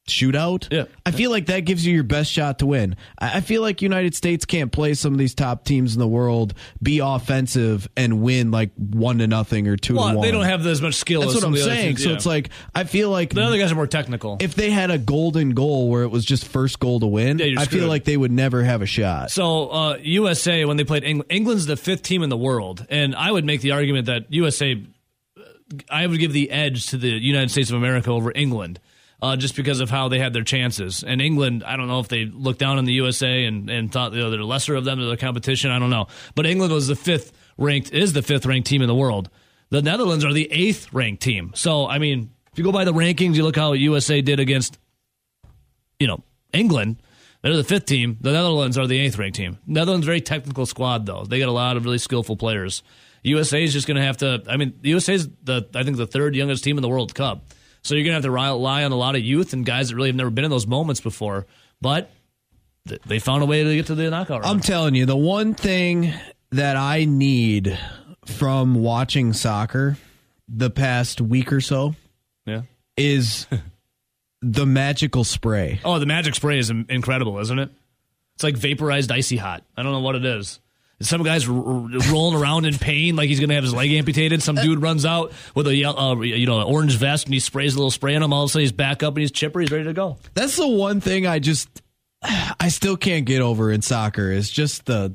[0.07, 0.71] shootout.
[0.71, 0.85] Yeah.
[1.05, 2.95] I feel like that gives you your best shot to win.
[3.17, 6.53] I feel like United States can't play some of these top teams in the world,
[6.81, 10.25] be offensive, and win like one to nothing or two well, to one.
[10.25, 11.21] they don't have as much skill.
[11.21, 11.95] That's as what I'm saying.
[11.95, 14.37] teams, So it's like I feel like the other guys are more technical.
[14.39, 17.59] if they had a golden goal where it was just first goal to win, Yeah,
[17.59, 19.31] I feel like they would never have a shot.
[19.31, 23.15] So uh, USA when they played England, England's the fifth team in the world, and
[23.15, 24.81] I would make the argument that USA,
[25.89, 28.79] I would give the edge to the United States of America over England,
[29.21, 31.03] uh, just because of how they had their chances.
[31.03, 34.13] And England, I don't know if they looked down on the USA and, and thought
[34.13, 35.71] you know, they're lesser of them to the competition.
[35.71, 38.87] I don't know, but England was the fifth ranked is the fifth ranked team in
[38.87, 39.29] the world.
[39.69, 41.51] The Netherlands are the eighth ranked team.
[41.55, 44.77] So I mean, if you go by the rankings, you look how USA did against
[45.99, 46.97] you know, England,
[47.41, 48.17] they're the fifth team.
[48.21, 49.59] The Netherlands are the eighth ranked team.
[49.67, 51.25] Netherlands very technical squad though.
[51.25, 52.83] They got a lot of really skillful players.
[53.23, 54.43] USA is just going to have to.
[54.47, 57.45] I mean, USA is the I think the third youngest team in the World Cup.
[57.85, 59.95] So you're going to have to rely on a lot of youth and guys that
[59.95, 61.45] really have never been in those moments before.
[61.79, 62.09] But
[63.05, 64.45] they found a way to get to the knockout round.
[64.45, 66.11] I'm telling you, the one thing
[66.49, 67.77] that I need
[68.25, 69.99] from watching soccer
[70.47, 71.93] the past week or so
[72.47, 72.63] yeah.
[72.97, 73.45] is
[74.41, 75.79] the magical spray.
[75.85, 77.69] Oh, the magic spray is incredible, isn't it?
[78.33, 79.63] It's like vaporized icy hot.
[79.77, 80.59] I don't know what it is.
[81.01, 84.41] Some guy's r- rolling around in pain, like he's going to have his leg amputated.
[84.41, 87.73] Some dude runs out with a uh, you know, an orange vest, and he sprays
[87.75, 88.31] a little spray on him.
[88.31, 89.59] All of a sudden, he's back up and he's chipper.
[89.59, 90.17] He's ready to go.
[90.33, 91.81] That's the one thing I just
[92.23, 95.13] I still can't get over in soccer is just the,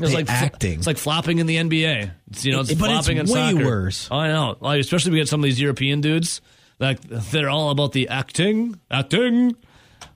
[0.00, 0.78] It's like acting.
[0.78, 2.10] it's like flopping in the NBA.
[2.30, 3.64] It's, you know, it's it's flopping in way soccer.
[3.64, 4.08] worse.
[4.10, 4.56] I know.
[4.60, 6.40] Like, especially we get some of these European dudes.
[6.80, 9.54] Like they're all about the acting, acting.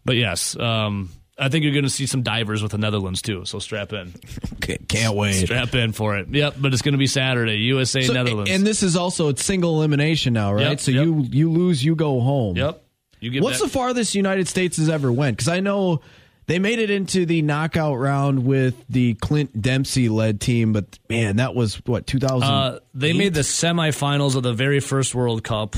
[0.04, 3.44] But yes, um, I think you're going to see some divers with the Netherlands too.
[3.44, 4.14] So strap in.
[4.88, 5.34] can't wait.
[5.34, 6.28] Strap in for it.
[6.28, 7.56] Yep, but it's going to be Saturday.
[7.58, 8.50] USA So- Netherlands.
[8.50, 10.70] and this is also it's single elimination now, right?
[10.70, 11.04] Yep, so yep.
[11.04, 12.56] you you lose, you go home.
[12.56, 12.82] yep.
[13.20, 15.36] You get What's back- the farthest United States has ever went?
[15.36, 16.00] Because I know
[16.46, 21.36] they made it into the knockout round with the Clint Dempsey led team, but man,
[21.36, 22.42] that was what 2000.
[22.42, 25.74] Uh, they made the semifinals of the very first World Cup.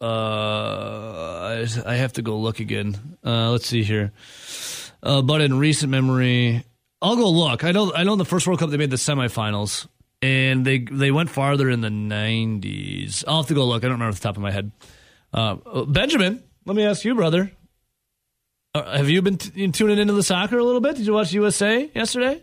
[0.00, 3.16] Uh, I, I have to go look again.
[3.24, 4.12] Uh, let's see here.
[5.02, 6.64] Uh, but in recent memory,
[7.02, 7.64] I'll go look.
[7.64, 7.92] I know.
[7.94, 9.86] I know in the first World Cup they made the semifinals,
[10.20, 13.24] and they they went farther in the '90s.
[13.26, 13.82] I'll have to go look.
[13.82, 14.72] I don't remember off the top of my head.
[15.32, 17.50] Uh, Benjamin, let me ask you, brother.
[18.74, 20.96] Uh, have you been t- tuning into the soccer a little bit?
[20.96, 22.42] Did you watch USA yesterday?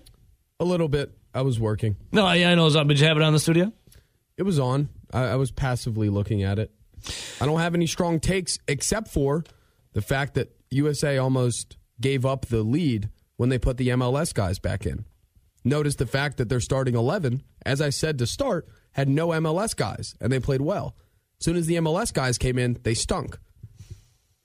[0.60, 1.12] A little bit.
[1.34, 1.95] I was working.
[2.12, 2.64] No, I, I know.
[2.64, 2.88] it was on.
[2.88, 3.72] Did you have it on the studio?
[4.38, 4.89] It was on.
[5.14, 6.72] I, I was passively looking at it.
[7.39, 9.43] I don't have any strong takes except for
[9.93, 14.60] the fact that USA almost gave up the lead when they put the MLS guys
[14.60, 15.06] back in.
[15.64, 19.76] Notice the fact that their starting 11, as I said to start, had no MLS
[19.76, 20.95] guys, and they played well.
[21.39, 23.38] As soon as the MLS guys came in, they stunk.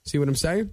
[0.05, 0.71] See what I'm saying?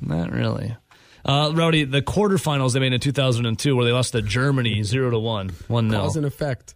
[0.00, 0.76] Not really.
[1.24, 5.18] Uh, Rowdy, the quarterfinals they made in 2002, where they lost to Germany zero to
[5.18, 6.00] one, one nil.
[6.00, 6.74] Cause and effect.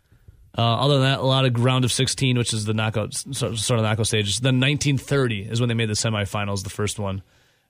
[0.56, 3.56] Uh, other than that, a lot of round of 16, which is the knockout sort
[3.56, 4.38] sort of knockout stages.
[4.38, 7.22] Then 1930 is when they made the semifinals, the first one.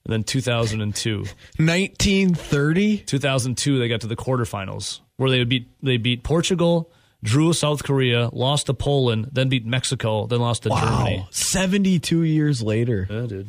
[0.04, 2.98] And then 2002, 1930.
[2.98, 6.90] 2002 they got to the quarterfinals, where they would beat they beat Portugal,
[7.22, 11.18] drew South Korea, lost to Poland, then beat Mexico, then lost to Germany.
[11.20, 13.06] Wow, 72 years later.
[13.08, 13.48] Yeah, dude.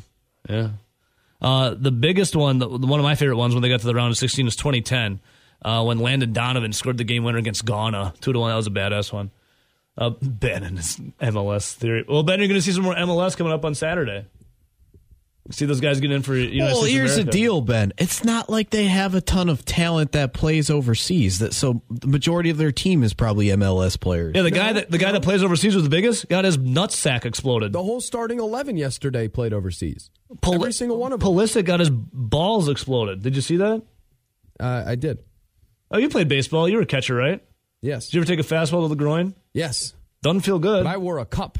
[0.49, 0.69] Yeah.
[1.41, 3.93] Uh, the biggest one, the, one of my favorite ones when they got to the
[3.93, 5.19] round of 16 was 2010
[5.63, 8.13] uh, when Landon Donovan scored the game winner against Ghana.
[8.21, 8.49] Two to one.
[8.49, 9.31] That was a badass one.
[9.97, 12.03] Uh, ben and his MLS theory.
[12.07, 14.25] Well, Ben, you're going to see some more MLS coming up on Saturday.
[15.51, 17.93] See those guys get in for United Well, States of here's the deal, Ben.
[17.99, 21.37] It's not like they have a ton of talent that plays overseas.
[21.37, 24.33] That so the majority of their team is probably MLS players.
[24.35, 27.25] Yeah, the guy that the guy that plays overseas was the biggest got his nutsack
[27.25, 27.73] exploded.
[27.73, 30.09] The whole starting 11 yesterday played overseas.
[30.41, 31.29] Pul- Every single one of them.
[31.29, 33.21] Pulisic got his balls exploded.
[33.21, 33.83] Did you see that?
[34.59, 35.19] Uh, I did.
[35.91, 36.67] Oh, you played baseball.
[36.67, 37.43] You were a catcher, right?
[37.83, 38.07] Yes.
[38.07, 39.35] Did you ever take a fastball to the groin?
[39.53, 39.93] Yes.
[40.23, 40.85] Doesn't feel good.
[40.85, 41.59] But I wore a cup.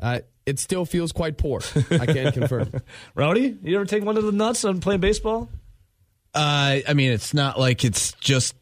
[0.00, 1.60] Uh, it still feels quite poor.
[1.90, 2.72] I can confirm.
[3.14, 5.48] Rowdy, you ever take one of the nuts on playing baseball?
[6.34, 8.54] Uh, I mean, it's not like it's just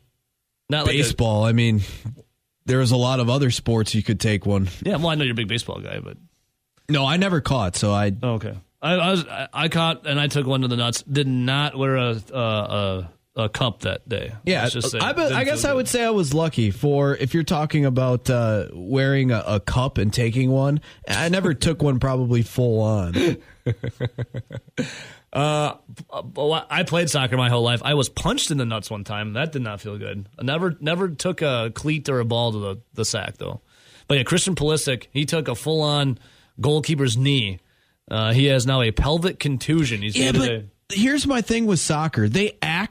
[0.68, 1.45] Not like a- baseball.
[1.45, 1.82] I mean,
[2.64, 4.68] there's a lot of other sports you could take one.
[4.82, 6.16] yeah, well, I know you're a big baseball guy, but
[6.89, 8.55] No, I never caught, so I oh, okay.
[8.82, 11.03] I, I was I, I caught and I took one to the nuts.
[11.03, 14.32] Did not wear a uh, a, a cup that day.
[14.45, 14.99] Yeah, say.
[14.99, 18.68] I, I guess I would say I was lucky for if you're talking about uh,
[18.72, 20.80] wearing a, a cup and taking one.
[21.07, 23.37] I never took one probably full on.
[25.32, 25.76] Uh,
[26.70, 27.82] I played soccer my whole life.
[27.84, 29.34] I was punched in the nuts one time.
[29.34, 30.26] That did not feel good.
[30.39, 33.61] I never never took a cleat or a ball to the, the sack though.
[34.09, 36.18] But yeah, Christian Pulisic, he took a full on
[36.59, 37.59] goalkeeper's knee.
[38.11, 40.01] Uh, he has now a pelvic contusion.
[40.01, 42.86] He's Yeah, but here's my thing with soccer: they act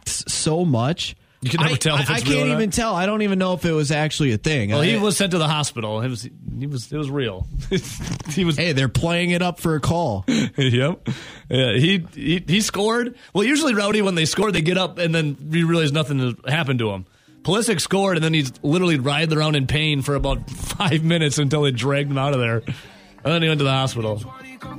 [0.46, 1.16] so much.
[1.42, 2.96] You can never I, tell if I, it's I can't even tell.
[2.96, 4.72] I don't even know if it was actually a thing.
[4.72, 6.02] Well, he was sent to the hospital.
[6.02, 6.28] It was
[6.58, 7.48] he was it was real.
[8.30, 10.24] he was Hey, they're playing it up for a call.
[10.58, 11.08] yep.
[11.50, 13.16] Yeah, he, he he scored.
[13.34, 16.34] Well, usually Rowdy when they score, they get up and then you realize nothing has
[16.48, 17.06] happened to him.
[17.44, 21.62] Pulisic scored and then he's literally writhed around in pain for about five minutes until
[21.64, 24.24] they dragged him out of there, and then he went to the hospital.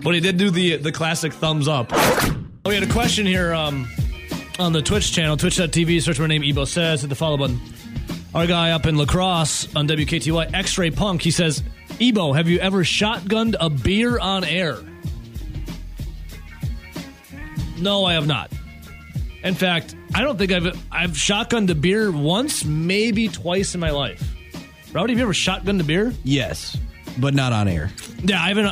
[0.03, 1.91] But he did do the the classic thumbs up.
[1.93, 3.87] Oh, We had a question here um,
[4.59, 6.03] on the Twitch channel, twitch.tv.
[6.03, 7.03] Search my name, Ebo says.
[7.03, 7.61] Hit the follow button.
[8.35, 11.23] Our guy up in La Crosse on WKTY, X-Ray Punk.
[11.23, 11.63] He says,
[12.01, 14.79] Ebo, have you ever shotgunned a beer on air?
[17.79, 18.51] No, I have not.
[19.43, 23.91] In fact, I don't think I've I've shotgunned a beer once, maybe twice in my
[23.91, 24.23] life.
[24.93, 26.13] Rowdy, have you ever shotgunned a beer?
[26.25, 26.77] yes,
[27.19, 27.91] but not on air.
[28.25, 28.67] Yeah, I haven't.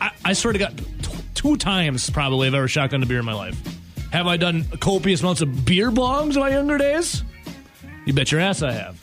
[0.00, 3.24] I, I swear to God, t- two times probably I've ever shotgunned a beer in
[3.24, 3.56] my life.
[4.14, 7.24] Have I done copious amounts of beer bongs in my younger days?
[8.06, 8.96] You bet your ass I have.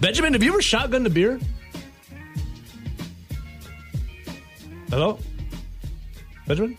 [0.00, 1.38] Benjamin, have you ever shotgunned a beer?
[4.88, 5.18] Hello?
[6.46, 6.78] Benjamin?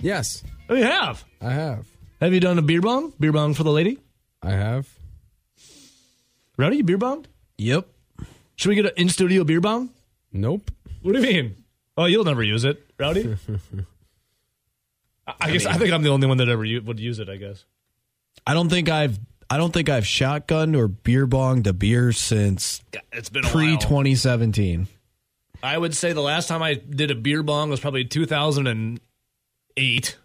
[0.00, 1.22] Yes, Oh, you have.
[1.42, 1.86] I have.
[2.22, 3.12] Have you done a beer bong?
[3.20, 3.98] Beer bong for the lady?
[4.42, 4.88] I have.
[6.56, 7.26] Rowdy, you beer bonged?
[7.58, 7.86] Yep.
[8.56, 9.90] Should we get an in studio beer bong?
[10.32, 10.70] Nope.
[11.02, 11.64] What do you mean?
[11.98, 13.36] Oh, you'll never use it, Rowdy.
[15.26, 17.28] I, I guess I think I'm the only one that ever u- would use it.
[17.28, 17.64] I guess.
[18.46, 19.18] I don't think I've.
[19.50, 22.80] I don't think I've shotgunned or beer bonged a beer since
[23.12, 24.88] It's been pre 2017.
[25.62, 30.16] I would say the last time I did a beer bong was probably 2008,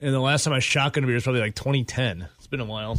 [0.00, 2.28] and the last time I shotgunned a beer was probably like 2010.
[2.38, 2.98] It's been a while.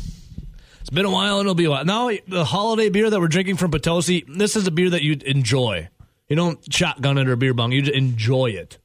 [0.81, 1.85] It's been a while, and it'll be a while.
[1.85, 5.17] Now the holiday beer that we're drinking from Potosi, this is a beer that you
[5.25, 5.89] enjoy.
[6.27, 7.71] You don't shotgun it or beer bong.
[7.71, 8.77] You just enjoy it.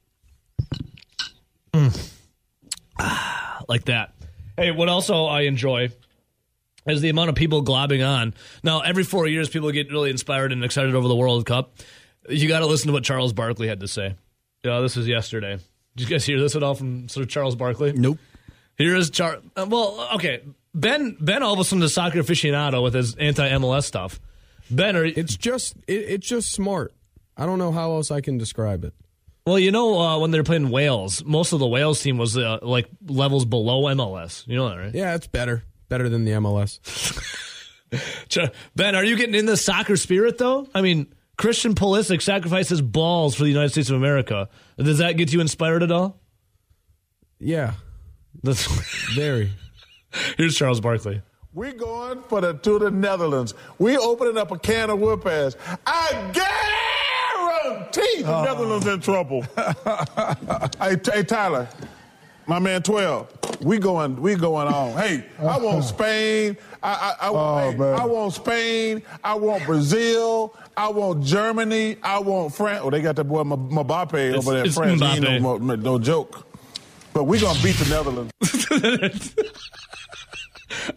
[1.75, 2.11] Mm.
[3.67, 4.13] Like that.
[4.57, 5.89] Hey, what also I enjoy
[6.85, 8.35] is the amount of people globbing on.
[8.63, 11.77] Now, every four years, people get really inspired and excited over the World Cup.
[12.29, 14.15] You got to listen to what Charles Barkley had to say.
[14.63, 15.57] Yeah, this was yesterday.
[15.95, 17.93] Did you guys hear this at all from sort of Charles Barkley?
[17.93, 18.19] Nope.
[18.77, 19.39] Here is Char.
[19.55, 20.41] uh, well, okay.
[20.75, 24.19] Ben, Ben, all of a sudden, the soccer aficionado with his anti MLS stuff.
[24.69, 26.93] Ben, are, It's just it, it's just smart.
[27.37, 28.93] I don't know how else I can describe it.
[29.45, 32.59] Well, you know, uh, when they're playing Wales, most of the Wales team was uh,
[32.61, 34.45] like levels below MLS.
[34.47, 34.95] You know that, right?
[34.95, 35.63] Yeah, it's better.
[35.87, 36.79] Better than the MLS.
[38.75, 40.67] Ben, are you getting in the soccer spirit though?
[40.73, 44.49] I mean, Christian Pulisic sacrifices balls for the United States of America.
[44.77, 46.19] Does that get you inspired at all?
[47.39, 47.73] Yeah,
[48.43, 48.65] That's,
[49.15, 49.51] very.
[50.37, 51.21] here's Charles Barkley.
[51.53, 53.53] We're going for the to the Netherlands.
[53.77, 55.55] We opening up a can of whoop ass.
[55.85, 56.31] I
[57.95, 58.43] guarantee the uh-huh.
[58.43, 59.41] Netherlands in trouble.
[60.79, 61.67] hey, hey, Tyler,
[62.47, 63.31] my man, twelve.
[63.61, 64.21] We going.
[64.21, 64.93] We going on.
[64.97, 65.59] Hey, I uh-huh.
[65.61, 66.57] want Spain.
[66.83, 67.93] I I, I, Oh, hey.
[67.93, 69.01] I want Spain.
[69.23, 70.55] I want Brazil.
[70.75, 71.97] I want Germany.
[72.03, 72.81] I want France.
[72.83, 74.99] Oh, they got that boy M- Mbappe It's- over there it's France.
[75.01, 76.45] He ain't no, mo- no joke.
[77.13, 78.33] But we gonna beat the Netherlands.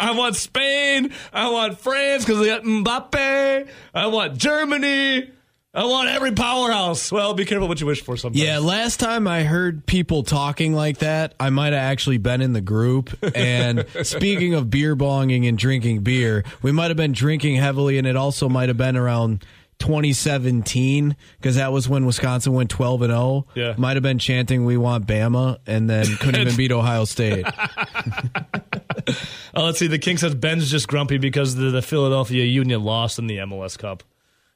[0.00, 1.12] I want Spain.
[1.32, 3.68] I want France because they got Mbappe.
[3.94, 5.30] I want Germany.
[5.74, 7.12] I want every powerhouse.
[7.12, 8.42] Well, be careful what you wish for sometimes.
[8.42, 12.52] Yeah, last time I heard people talking like that, I might have actually been in
[12.54, 13.10] the group.
[13.34, 18.06] And speaking of beer bonging and drinking beer, we might have been drinking heavily, and
[18.06, 19.44] it also might have been around
[19.78, 23.46] 2017 because that was when Wisconsin went 12 and 0.
[23.54, 23.74] Yeah.
[23.76, 27.46] might have been chanting "We want Bama" and then couldn't even beat Ohio State.
[29.54, 29.86] Oh, let's see.
[29.86, 33.78] The King says Ben's just grumpy because the, the Philadelphia Union lost in the MLS
[33.78, 34.02] Cup.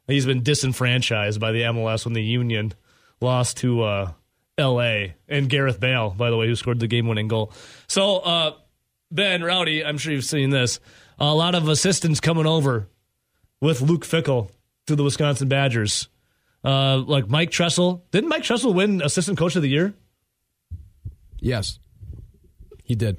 [0.07, 2.73] He's been disenfranchised by the MLS when the Union
[3.21, 4.13] lost to uh,
[4.59, 5.15] L.A.
[5.29, 7.53] and Gareth Bale, by the way, who scored the game-winning goal.
[7.87, 8.55] So, uh,
[9.11, 10.81] Ben Rowdy, I'm sure you've seen this.
[11.19, 12.89] A lot of assistants coming over
[13.61, 14.51] with Luke Fickell
[14.87, 16.09] to the Wisconsin Badgers.
[16.65, 18.05] Uh, like Mike Tressel.
[18.13, 19.95] Didn't Mike Tressel win Assistant Coach of the Year?
[21.41, 21.81] Yes,
[22.85, 23.17] he did.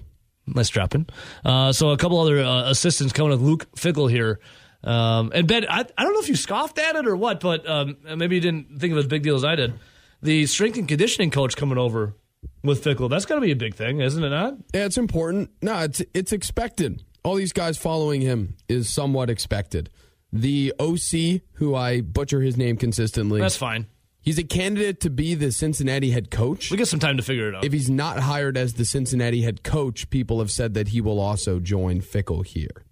[0.47, 1.07] Nice dropping.
[1.43, 4.39] Uh, so a couple other uh, assistants coming with Luke Fickell here.
[4.83, 7.67] Um, and Ben, I, I don't know if you scoffed at it or what, but
[7.69, 9.73] um, maybe you didn't think of it as big deal as I did.
[10.21, 12.15] The strength and conditioning coach coming over
[12.63, 13.09] with Fickell.
[13.09, 14.55] That's got to be a big thing, isn't it not?
[14.73, 15.51] Yeah, it's important.
[15.61, 17.03] No, it's it's expected.
[17.23, 19.89] All these guys following him is somewhat expected.
[20.33, 23.85] The OC, who I butcher his name consistently, That's fine.
[24.21, 26.71] he's a candidate to be the Cincinnati head coach.
[26.71, 27.63] We get some time to figure it out.
[27.63, 31.19] If he's not hired as the Cincinnati head coach, people have said that he will
[31.19, 32.83] also join Fickell here.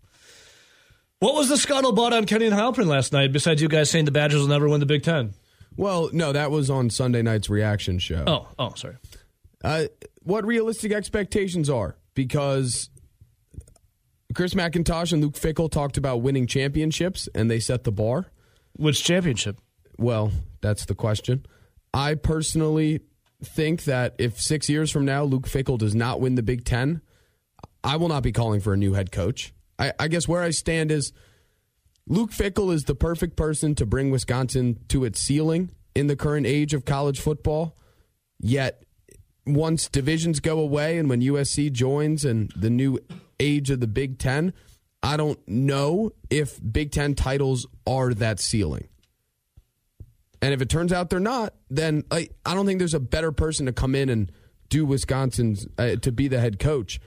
[1.21, 4.11] What was the scuttlebutt on Kenny and Halpern last night, besides you guys saying the
[4.11, 5.35] Badgers will never win the Big Ten?
[5.77, 8.23] Well, no, that was on Sunday night's reaction show.
[8.25, 8.95] Oh, oh, sorry.
[9.63, 9.83] Uh,
[10.23, 12.89] what realistic expectations are because
[14.33, 18.25] Chris McIntosh and Luke Fickell talked about winning championships and they set the bar.
[18.75, 19.59] Which championship?
[19.99, 21.45] Well, that's the question.
[21.93, 23.01] I personally
[23.43, 27.01] think that if six years from now Luke Fickell does not win the Big Ten,
[27.83, 29.53] I will not be calling for a new head coach.
[29.81, 31.11] I, I guess where I stand is
[32.07, 36.45] Luke Fickell is the perfect person to bring Wisconsin to its ceiling in the current
[36.45, 37.75] age of college football.
[38.39, 38.83] Yet,
[39.45, 42.99] once divisions go away and when USC joins and the new
[43.39, 44.53] age of the Big Ten,
[45.01, 48.87] I don't know if Big Ten titles are that ceiling.
[50.43, 53.31] And if it turns out they're not, then I, I don't think there's a better
[53.31, 54.31] person to come in and
[54.69, 56.99] do Wisconsin's uh, to be the head coach.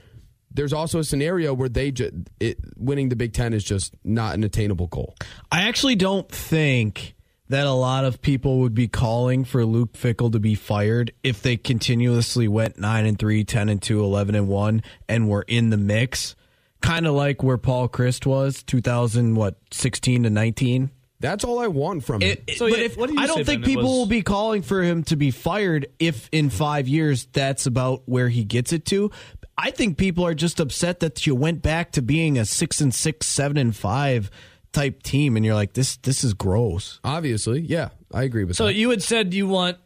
[0.55, 4.35] There's also a scenario where they ju- it, winning the Big Ten is just not
[4.35, 5.15] an attainable goal.
[5.51, 7.13] I actually don't think
[7.49, 11.41] that a lot of people would be calling for Luke Fickell to be fired if
[11.43, 15.69] they continuously went 9 and 3, 10 and 2, 11 and 1 and were in
[15.69, 16.35] the mix.
[16.81, 20.89] Kind of like where Paul Chryst was 2000 what 16 to 19.
[21.19, 22.37] That's all I want from him.
[22.47, 23.69] It, So, but yeah, if, what do you I don't think Ben?
[23.69, 27.65] People was- will be calling for him to be fired if in five years that's
[27.65, 29.11] about where he gets it to.
[29.57, 32.93] I think people are just upset that you went back to being a six and
[32.93, 34.29] six, seven and five
[34.73, 36.99] type team, and you're like, this this is gross.
[37.03, 38.73] Obviously, yeah, I agree with So that.
[38.73, 39.77] So you had said you want,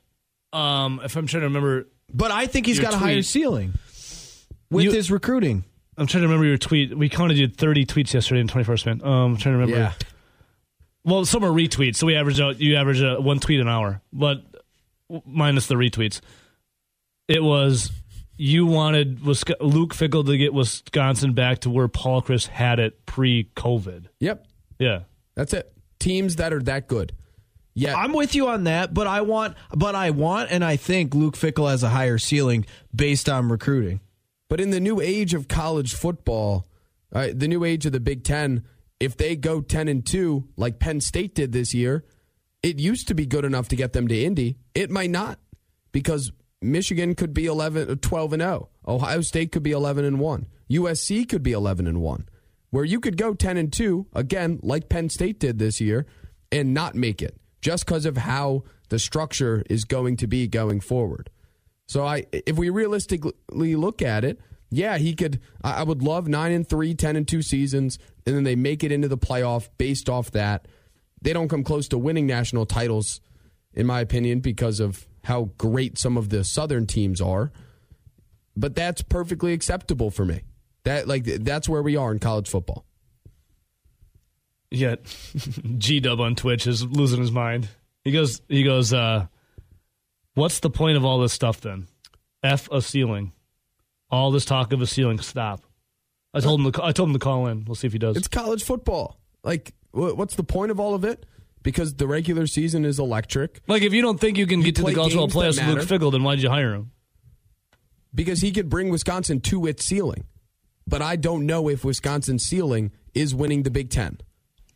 [0.53, 3.74] um, if I'm trying to remember, But I think he's got a higher ceiling
[4.72, 5.63] with You- his recruiting.
[5.97, 6.97] I'm trying to remember your tweet.
[6.97, 9.03] We counted you 30 tweets yesterday in 21st minute.
[9.05, 9.78] Um, I'm trying to remember.
[9.78, 9.93] yeah,
[11.03, 12.59] Well, some are retweets, so we average out.
[12.61, 14.41] You average uh, one tweet an hour, but
[15.26, 16.22] minus the retweets.
[17.28, 17.91] It was
[18.39, 24.05] you wanted Luke Fickell to get Wisconsin back to where Paul Chryst had it pre-COVID.
[24.19, 24.47] yep,
[24.79, 25.01] Yeah,
[25.35, 25.71] that's it.
[25.99, 27.11] Teams that are that good.
[27.73, 31.13] Yeah, I'm with you on that, but I want, but I want, and I think
[31.13, 32.65] Luke Fickell has a higher ceiling
[32.95, 33.99] based on recruiting.
[34.49, 36.65] But in the new age of college football,
[37.11, 38.63] uh, the new age of the Big Ten,
[38.99, 42.05] if they go 10 and 2, like Penn State did this year,
[42.63, 44.57] it used to be good enough to get them to Indy.
[44.73, 45.39] It might not
[45.91, 46.31] because
[46.62, 48.70] Michigan could be 11, uh, 12 and 0.
[48.88, 50.45] Ohio State could be 11 and 1.
[50.70, 52.30] USC could be 11 and 1.
[52.72, 56.05] Where you could go 10 and 2, again, like Penn State did this year,
[56.51, 60.80] and not make it just because of how the structure is going to be going
[60.80, 61.30] forward.
[61.88, 64.39] So I, if we realistically look at it,
[64.72, 65.39] yeah, he could.
[65.64, 68.91] I would love nine and three, 10 and two seasons, and then they make it
[68.91, 70.68] into the playoff based off that.
[71.22, 73.20] They don't come close to winning national titles,
[73.74, 77.51] in my opinion, because of how great some of the Southern teams are.
[78.57, 80.41] But that's perfectly acceptable for me.
[80.84, 82.84] That like that's where we are in college football.
[84.71, 85.01] Yet
[85.77, 87.69] G Dub on Twitch is losing his mind.
[88.03, 89.27] He goes, he goes, uh,
[90.34, 91.88] what's the point of all this stuff then?
[92.43, 93.32] F a ceiling.
[94.09, 95.19] All this talk of a ceiling.
[95.19, 95.61] Stop.
[96.34, 96.84] I told him to.
[96.84, 97.65] I told him to call in.
[97.65, 98.17] We'll see if he does.
[98.17, 99.19] It's college football.
[99.43, 101.25] Like, what's the point of all of it?
[101.62, 103.62] Because the regular season is electric.
[103.68, 105.64] like if you don't think you can get to the play college football games that
[105.64, 106.01] playoffs with Luke.
[106.01, 106.91] Fickell, then why did you hire him?
[108.14, 110.26] because he could bring Wisconsin to its ceiling.
[110.88, 114.20] But I don't know if Wisconsin's ceiling is winning the Big Ten.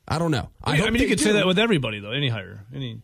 [0.08, 0.50] I don't know.
[0.64, 2.12] I, I, hope mean, you they could say that with everybody though.
[2.12, 3.02] Any hire, any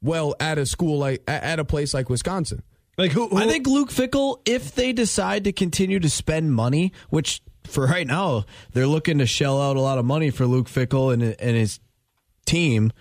[0.00, 2.62] well at a school like at a place like Wisconsin.
[2.96, 3.28] like who?
[3.28, 7.86] who I think Luke Fickell, if they decide to continue to spend money, which for
[7.86, 11.22] right now they're looking to shell out a lot of money for Luke Fickell and
[11.22, 11.78] and his
[12.44, 12.92] team,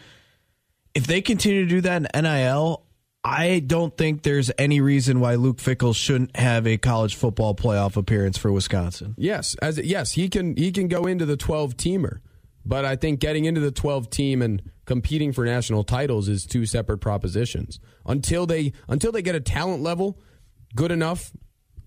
[0.93, 2.85] if they continue to do that in NIL,
[3.23, 7.95] I don't think there's any reason why Luke Fickell shouldn't have a college football playoff
[7.95, 9.13] appearance for Wisconsin.
[9.17, 12.19] Yes, as yes, he can he can go into the 12 teamer.
[12.63, 16.65] But I think getting into the 12 team and competing for national titles is two
[16.65, 17.79] separate propositions.
[18.05, 20.19] Until they until they get a talent level
[20.75, 21.31] good enough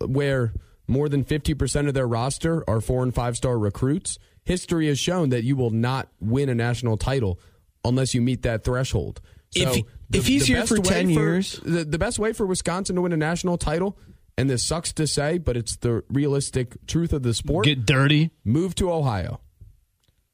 [0.01, 0.53] where
[0.87, 5.31] more than 50% of their roster are four and five star recruits, history has shown
[5.31, 7.39] that you will not win a national title
[7.85, 9.21] unless you meet that threshold.
[9.55, 12.97] If So he- if he's here for 10 years- the, the best way for Wisconsin
[12.97, 13.99] to win a national title,
[14.37, 17.65] and this sucks to say, but it's the realistic truth of the sport.
[17.67, 18.31] Get dirty.
[18.45, 19.41] move to Ohio.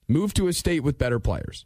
[0.08, 1.64] Move to a state with better players.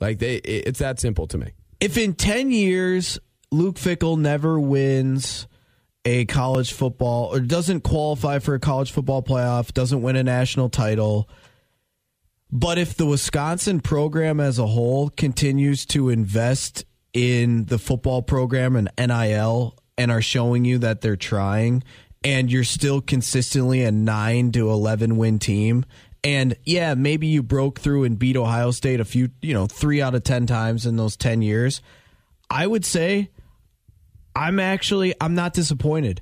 [0.00, 1.52] Like they, it- it's that simple to me.
[1.80, 3.18] if in 10 years
[3.50, 5.46] Luke Fickell never wins
[6.04, 10.68] a college football or doesn't qualify for a college football playoff, doesn't win a national
[10.68, 11.28] title,
[12.50, 18.76] but if the Wisconsin program as a whole continues to invest in the football program
[18.76, 21.82] and NIL and are showing you that they're trying
[22.22, 25.84] and you're still consistently a 9 to 11 win team
[26.26, 30.02] and yeah, maybe you broke through and beat Ohio State a few, you know, 3
[30.02, 31.80] out of 10 times in those 10 years,
[32.50, 33.30] I would say
[34.34, 36.20] I'm actually I'm not disappointed.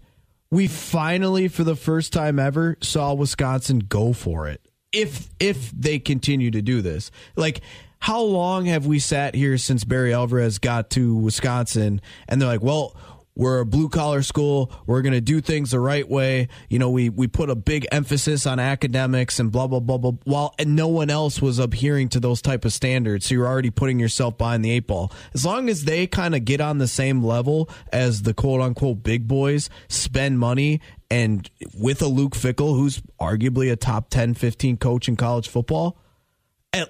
[0.50, 4.60] We finally for the first time ever saw Wisconsin go for it.
[4.94, 7.10] If if they continue to do this.
[7.36, 7.60] Like
[7.98, 12.62] how long have we sat here since Barry Alvarez got to Wisconsin and they're like,
[12.62, 12.94] "Well,
[13.36, 14.70] we're a blue collar school.
[14.86, 16.48] We're going to do things the right way.
[16.68, 20.12] You know, we we put a big emphasis on academics and blah blah blah blah.
[20.24, 23.70] While and no one else was adhering to those type of standards, so you're already
[23.70, 25.12] putting yourself behind the eight ball.
[25.34, 29.02] As long as they kind of get on the same level as the quote unquote
[29.02, 30.80] big boys, spend money,
[31.14, 31.48] and
[31.78, 35.96] with a Luke Fickell, who's arguably a top 10, 15 coach in college football,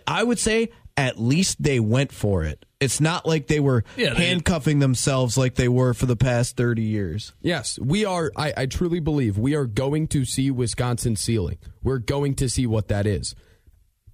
[0.07, 2.65] I would say at least they went for it.
[2.81, 6.57] It's not like they were Yeah, they- handcuffing themselves like they were for the past
[6.57, 7.33] 30 years.
[7.43, 8.31] Yes, we are.
[8.37, 11.59] I, I truly believe we are going to see Wisconsin ceiling.
[11.83, 13.35] We're going to see what that is.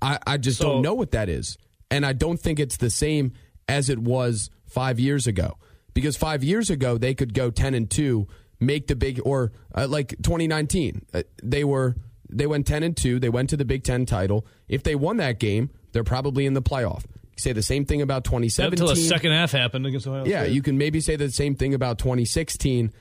[0.03, 1.57] I, I just So- don't know what that is.
[1.91, 3.33] And I don't think it's the same
[3.69, 5.57] as it was five years ago.
[5.93, 8.27] Because five years ago, they could go 10 and 2,
[8.61, 11.97] make the big, or uh, like 2019, uh, they were.
[12.33, 13.19] They went 10 and 2.
[13.19, 14.47] They went to the Big 10 title.
[14.69, 17.03] If they won that game, they're probably in the playoff.
[17.03, 18.73] You say the same thing about 2017.
[18.81, 20.53] Until the second half happened against Ohio Yeah, State.
[20.53, 22.93] you can maybe say the same thing about 2016.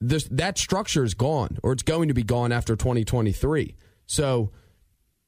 [0.00, 3.74] This, that structure is gone, or it's going to be gone after 2023.
[4.06, 4.52] So,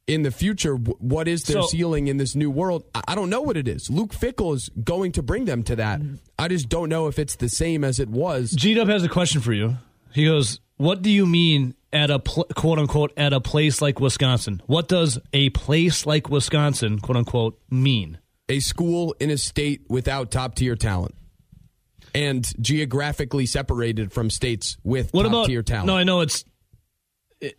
[0.06, 2.84] in the future, what is their So- ceiling in this new world?
[2.94, 3.88] I, don't know what it is.
[3.90, 6.00] Luke Fickell is going to bring them to that.
[6.38, 8.50] I just don't know if it's the same as it was.
[8.52, 9.76] G Dub has a question for you.
[10.12, 13.98] He goes, "What do you mean at a pl- quote unquote at a place like
[14.00, 14.62] Wisconsin?
[14.66, 20.30] What does a place like Wisconsin quote unquote mean?" A school in a state without
[20.30, 21.14] top tier talent
[22.14, 25.86] and geographically separated from states with top tier talent.
[25.86, 26.44] No, I know it's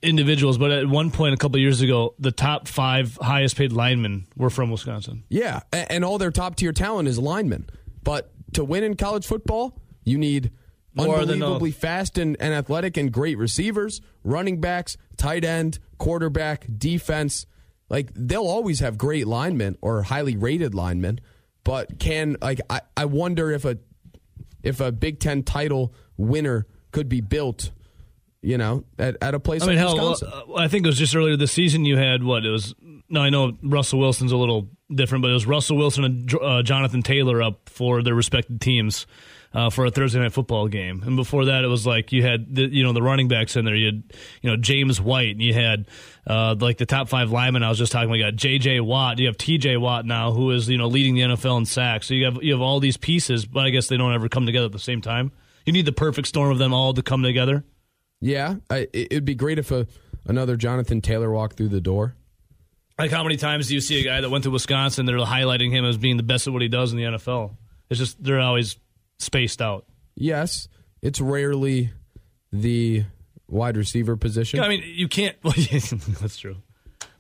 [0.01, 4.25] individuals, but at one point a couple years ago, the top five highest paid linemen
[4.35, 5.23] were from Wisconsin.
[5.29, 7.69] Yeah, and all their top tier talent is linemen.
[8.03, 10.51] But to win in college football, you need
[10.93, 17.45] More unbelievably fast and, and athletic and great receivers, running backs, tight end, quarterback, defense.
[17.89, 21.19] Like they'll always have great linemen or highly rated linemen,
[21.63, 23.77] but can like I, I wonder if a
[24.63, 27.71] if a Big Ten title winner could be built,
[28.45, 30.29] you know, at, at a place I mean, like hell, Wisconsin.
[30.31, 31.83] uh, I think it was just earlier this season.
[31.83, 32.75] You had what it was.
[33.09, 36.61] No, I know Russell Wilson's a little different, but it was Russell Wilson and uh,
[36.61, 39.07] Jonathan Taylor up for their respective teams
[39.51, 41.01] uh, for a Thursday night football game.
[41.03, 43.65] And before that, it was like you had the, you know the running backs in
[43.65, 43.75] there.
[43.75, 44.03] You had
[44.41, 45.87] you know James White, and you had
[46.27, 47.63] uh, like the top five linemen.
[47.63, 48.11] I was just talking.
[48.11, 48.81] We got J.J.
[48.81, 49.17] Watt.
[49.17, 49.77] You have T.J.
[49.77, 52.07] Watt now, who is you know leading the NFL in sacks.
[52.07, 54.45] So you have you have all these pieces, but I guess they don't ever come
[54.45, 55.31] together at the same time.
[55.65, 57.63] You need the perfect storm of them all to come together.
[58.21, 59.87] Yeah, I, it- it'd be great if a
[60.25, 62.15] another Jonathan Taylor walked through the door.
[62.97, 65.05] Like how many times do you see a guy that went to Wisconsin?
[65.05, 67.55] They're highlighting him as being the best at what he does in the NFL.
[67.89, 68.77] It's just they're always
[69.19, 69.85] spaced out.
[70.15, 70.67] Yes,
[71.01, 71.91] it's rarely
[72.53, 73.03] the
[73.47, 74.59] wide receiver position.
[74.61, 75.35] I mean, you can't.
[75.43, 75.53] Well,
[76.21, 76.55] that's true.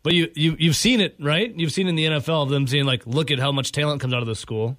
[0.01, 1.53] But you you you've seen it, right?
[1.55, 4.13] You've seen in the NFL of them saying like, look at how much talent comes
[4.13, 4.77] out of the school.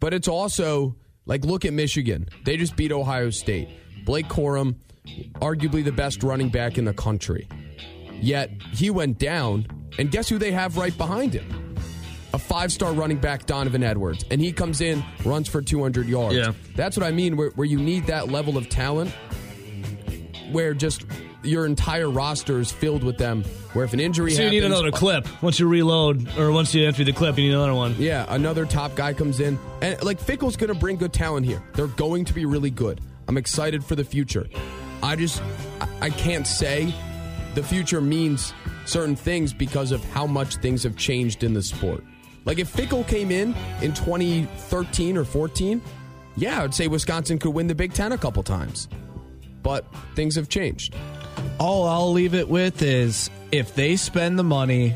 [0.00, 2.28] but it's also like look at Michigan.
[2.44, 3.68] They just beat Ohio State.
[4.04, 4.76] Blake Corum,
[5.40, 7.48] arguably the best running back in the country.
[8.20, 9.66] Yet he went down,
[9.98, 11.76] and guess who they have right behind him?
[12.32, 16.36] A five-star running back, Donovan Edwards, and he comes in, runs for 200 yards.
[16.36, 16.52] Yeah.
[16.74, 17.36] That's what I mean.
[17.36, 19.10] Where, where you need that level of talent,
[20.50, 21.04] where just
[21.42, 23.44] your entire roster is filled with them.
[23.72, 26.74] Where if an injury So you happens, need another clip once you reload or once
[26.74, 27.38] you empty the clip.
[27.38, 27.94] You need another one.
[27.98, 29.58] Yeah, another top guy comes in.
[29.80, 31.62] And like Fickell's going to bring good talent here.
[31.74, 33.00] They're going to be really good.
[33.28, 34.46] I'm excited for the future.
[35.02, 35.42] I just
[36.00, 36.92] I- can't say
[37.54, 38.52] the future means
[38.84, 42.04] certain things because of how much things have changed in the sport.
[42.44, 45.80] Like if Fickell came in in 2013 or 14,
[46.36, 48.88] yeah, I'd say Wisconsin could win the Big 10 a couple times.
[49.62, 49.84] But
[50.14, 50.94] things have changed.
[51.58, 54.94] all I'll leave it with is if they spend the money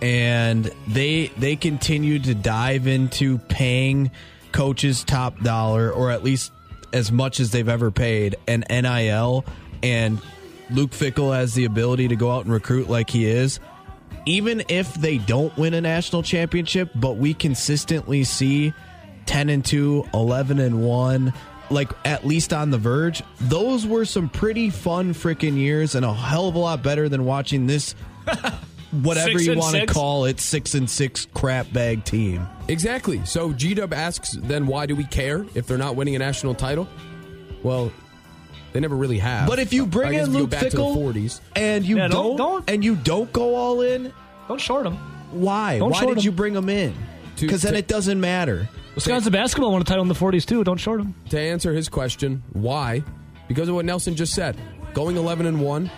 [0.00, 4.10] and they they continue to dive into paying
[4.52, 6.52] coaches top dollar or at least
[6.92, 9.44] as much as they've ever paid and NIL
[9.82, 10.20] and
[10.70, 13.60] Luke Fickell has the ability to go out and recruit like he is
[14.26, 18.72] even if they don't win a national championship but we consistently see
[19.26, 21.32] 10 and 2 11 and 1
[21.70, 26.12] like at least on the verge those were some pretty fun freaking years and a
[26.12, 27.94] hell of a lot better than watching this
[28.90, 33.24] whatever Six you want to call it six and six crap bag team Exactly.
[33.24, 36.54] So G Dub asks, then why do we care if they're not winning a national
[36.54, 36.86] title?
[37.62, 37.90] Well,
[38.72, 39.48] they never really have.
[39.48, 42.08] but if you bring in if Luke back Fickell to the 40s, and you Yeah,
[42.08, 44.12] don't, don't- don't- and you don't go all in
[44.48, 44.96] Don't short them.
[45.32, 46.24] why Don't why did him.
[46.24, 46.94] you bring him in
[47.40, 50.62] because then to- it doesn't matter Wisconsin basketball won a title in the 40s too.
[50.64, 51.14] Don't short them.
[51.30, 53.02] to answer his question, why?
[53.48, 54.56] Because of what Nelson just said.
[54.92, 55.90] Going 11 and 1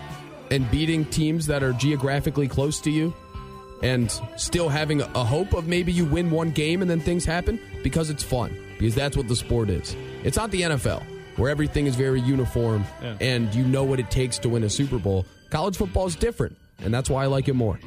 [0.51, 3.15] and beating teams that are geographically close to you
[3.83, 7.59] and still having a hope of maybe you win one game and then things happen
[7.83, 8.55] because it's fun.
[8.79, 9.95] Because that's what the sport is.
[10.25, 11.03] It's not the NFL
[11.37, 13.17] where everything is very uniform Yeah.
[13.21, 15.25] and you know what it takes to win a Super Bowl.
[15.51, 17.79] College football is different, and that's why I like it more.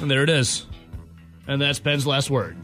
[0.00, 0.66] And there it is.
[1.46, 2.56] And that's Ben's last word.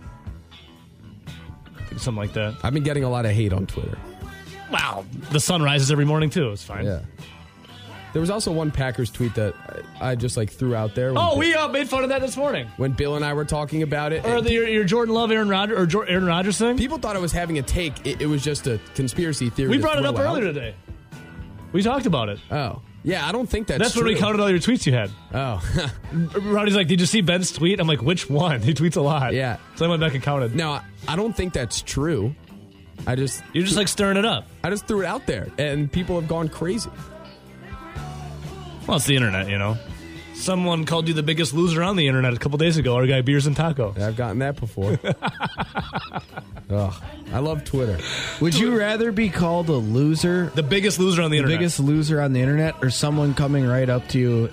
[1.97, 2.55] Something like that.
[2.63, 3.97] I've been getting a lot of hate on Twitter.
[4.71, 5.05] Wow.
[5.31, 6.51] The sun rises every morning too.
[6.53, 6.85] It's fine.
[6.85, 7.01] Yeah.
[8.17, 9.53] There was also one Packers tweet that
[10.01, 11.11] I just like threw out there.
[11.11, 12.67] Oh, Bill- we uh, made fun of that this morning.
[12.79, 14.25] when Bill and I were talking about it.
[14.25, 16.79] Or the, your, your Jordan Love, Aaron Rodgers, or Jor- Aaron Rodgers thing.
[16.79, 18.07] people thought I was having a take.
[18.07, 19.69] It, it was just a conspiracy theory.
[19.69, 20.23] We brought it up out.
[20.23, 20.75] earlier today.
[21.73, 22.39] We talked about it.
[22.51, 23.29] Oh, yeah.
[23.29, 23.77] I don't think that's.
[23.81, 23.85] True.
[23.85, 25.11] That's when we counted all your tweets you had.
[25.35, 25.91] Oh,
[26.41, 29.35] Ronnie's like, "Did you see Ben's tweet?" I'm like, "Which one?" He tweets a lot.
[29.35, 29.59] Yeah.
[29.75, 30.55] So I went back and counted.
[30.57, 32.35] no, I- I don't think that's true.
[33.07, 34.49] I just, You're just like stirring it up.
[34.65, 36.89] I just threw it out there, and people have gone crazy.
[38.87, 39.77] Well, it's the internet, you know.
[40.35, 42.95] Someone called you the biggest loser on the internet a couple days ago.
[42.97, 43.95] Our guy Beers and Taco.
[43.99, 44.99] I've gotten that before.
[46.69, 46.95] Ugh,
[47.33, 47.99] I love Twitter.
[48.41, 51.59] would you rather be called a loser The biggest loser on the, the internet.
[51.61, 54.51] biggest loser on the internet or someone coming right up to you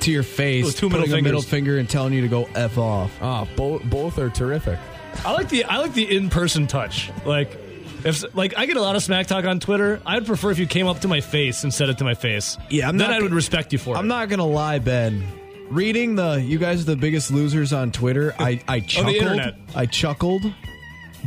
[0.00, 1.50] to your face With two middle putting a middle fingers.
[1.50, 4.78] finger and telling you to go f off ah, Oh, both both are terrific.
[5.24, 7.10] I like the I like the in person touch.
[7.24, 7.56] Like
[8.04, 10.00] if like I get a lot of smack talk on Twitter.
[10.06, 12.58] I'd prefer if you came up to my face and said it to my face.
[12.70, 13.98] Yeah, I'm then not- I would respect you for it.
[13.98, 15.26] i'm not gonna lie ben
[15.70, 19.54] reading the you guys are the biggest losers on twitter i i oh, chuckled internet.
[19.74, 20.42] i chuckled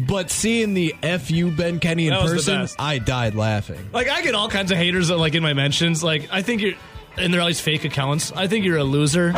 [0.07, 4.35] but seeing the fu ben kenny in That person i died laughing Like I get
[4.35, 6.03] all kinds of haters that like in my mentions.
[6.03, 6.75] Like I think you're
[7.17, 8.31] and they're always fake accounts.
[8.31, 9.33] I think you're a loser.